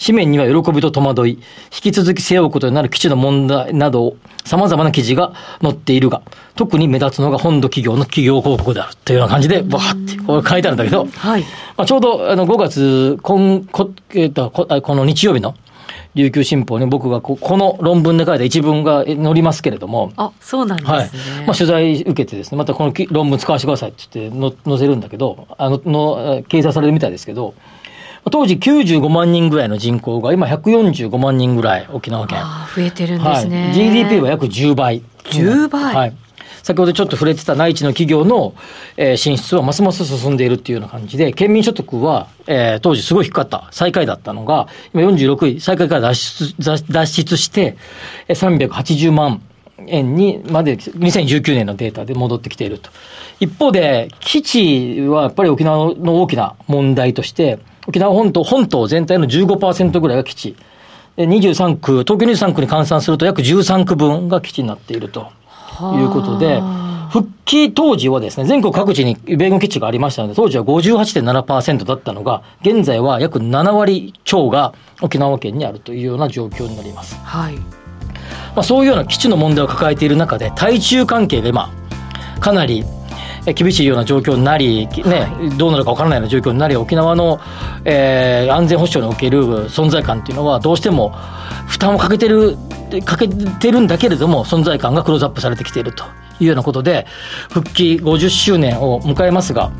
[0.04, 1.40] 紙面には喜びと戸惑い、引
[1.70, 5.32] き続き背負うことになる基地の問題など、様々な記事が
[5.62, 6.22] 載っているが、
[6.56, 11.42] 特に目立つのが本土企業の企業広告であるというような感じで、バーってこれ書いてあるんだけど、はい。
[11.76, 15.54] まあ、ちょうどあの5月今こ,、えーとこ、あこの日曜日の
[16.14, 20.96] 琉球新報に僕がここの論文で書いた一文がえ載りますけれども、あ、そうなんですね。
[20.96, 21.10] はい。
[21.46, 27.54] まあ、取材受けてですね、またこのき論文使わせてくださいって言っての載せるんだけど、あの、の、えー掲載されるみたいですけど、
[28.30, 32.38] 当時95万人ぐらいの人口が今145万人ぐらい沖縄県。
[32.74, 33.64] 増えてるんですね。
[33.64, 35.02] はい、GDP は約10倍。
[35.24, 35.94] 10倍？
[35.94, 36.16] はい。
[36.62, 38.54] 先ほどちょっと触れてた内地の企業の、
[38.96, 47.76] えー進出はますます進んでいるっていうような感じで、県民所得は、えー当時すごい低かった、最下位だったのが、今46位、最下位から脱出脱脱出して、
[48.28, 49.42] えー380万
[49.88, 52.90] 円にまで2019年のデータで戻ってきていると。
[53.40, 57.58] 一方で、基地はやっぱり沖縄の大きな問題として、
[57.88, 60.56] 沖縄本島、本島全体の15%ぐらいが基地。
[61.16, 65.30] で23区、東京23区に換算すると約13区分が基地になっていると
[65.94, 66.60] いうことで、
[67.10, 74.72] 復帰当時はですね、全国各地に米軍基地がありましたので、当時は58.7%だったのが、現在は約7割超が
[75.02, 77.16] 沖縄県にあるというような状況になります。
[77.16, 77.56] はい。
[77.56, 81.70] まあ、そういうような基地の問題を抱えている中で、対中関係が今、
[82.40, 82.84] かなりえ
[83.54, 85.26] 厳しいような状況になり、ね、
[85.58, 87.40] どうなるかわからないような状況になり、沖縄の、
[87.84, 91.10] えー安全保障における存在感っていうのは、どうしても
[91.66, 92.56] 負担をかけてる、
[93.04, 96.04] かけてるんだけれども、存在感がクローズアップされてきていると
[96.38, 97.06] いうようなことで、
[97.50, 99.72] 復帰50周年を迎えますが、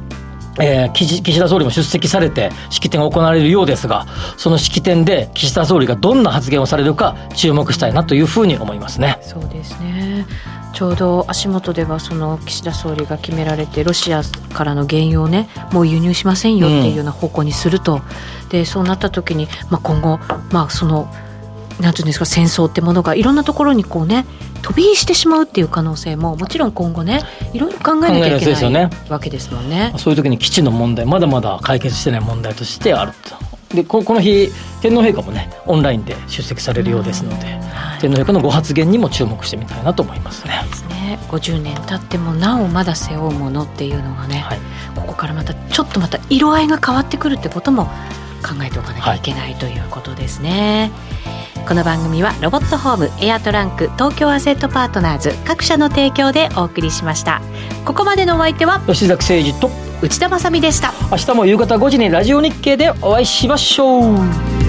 [0.60, 4.06] えー岸田総理も出席されて式典が行われるようですが、
[4.36, 9.18] その式典で岸田総理がどんな発言をされるか注目したいなというふうに思いますね。
[9.22, 10.26] そうですね。
[10.72, 14.22] ちょうど足元ではその岸田総理が決められてロシア
[14.54, 18.00] からの原油をねもう輸入しませんよっていうような方向にすると、
[18.50, 20.18] でそうなった時に、まあ、今後、
[20.50, 21.12] まあ、その
[21.80, 24.24] なんていうんですか戦争ってものがいろんなところにこうね
[24.62, 27.20] 飛び火してしまうっていう可能性ももちろん今後ね
[27.52, 29.92] いろいろ考えなきゃいけないわけですもんね。
[29.98, 33.51] そういう時に基地の問題、まだまだ解決してない問題としてあると。
[33.74, 34.50] で、ここの日、
[34.80, 38.00] 天皇陛下もね、オンラインで出席されるようですので、はい。
[38.00, 40.64] 天皇陛下のご発言にも注目してみたいなと思いますね。
[40.68, 44.58] ですね、50年経ってもなおまだ背負うものっていうのがね、はい。
[44.94, 47.86] ここからまたちょっとまた色合いが変わってくるってことも
[48.42, 50.90] 考えておかなきゃいけない、ということですね。
[51.66, 57.40] この番組はロボットホームエアトランク東京アセットパートナーズ各社の提供でお送りしました。
[57.84, 59.70] ここまでのお相手は吉崎誠二と、
[60.02, 64.61] 内田まさでした明日も夕方5時にラジオ日経でお会いしましょう。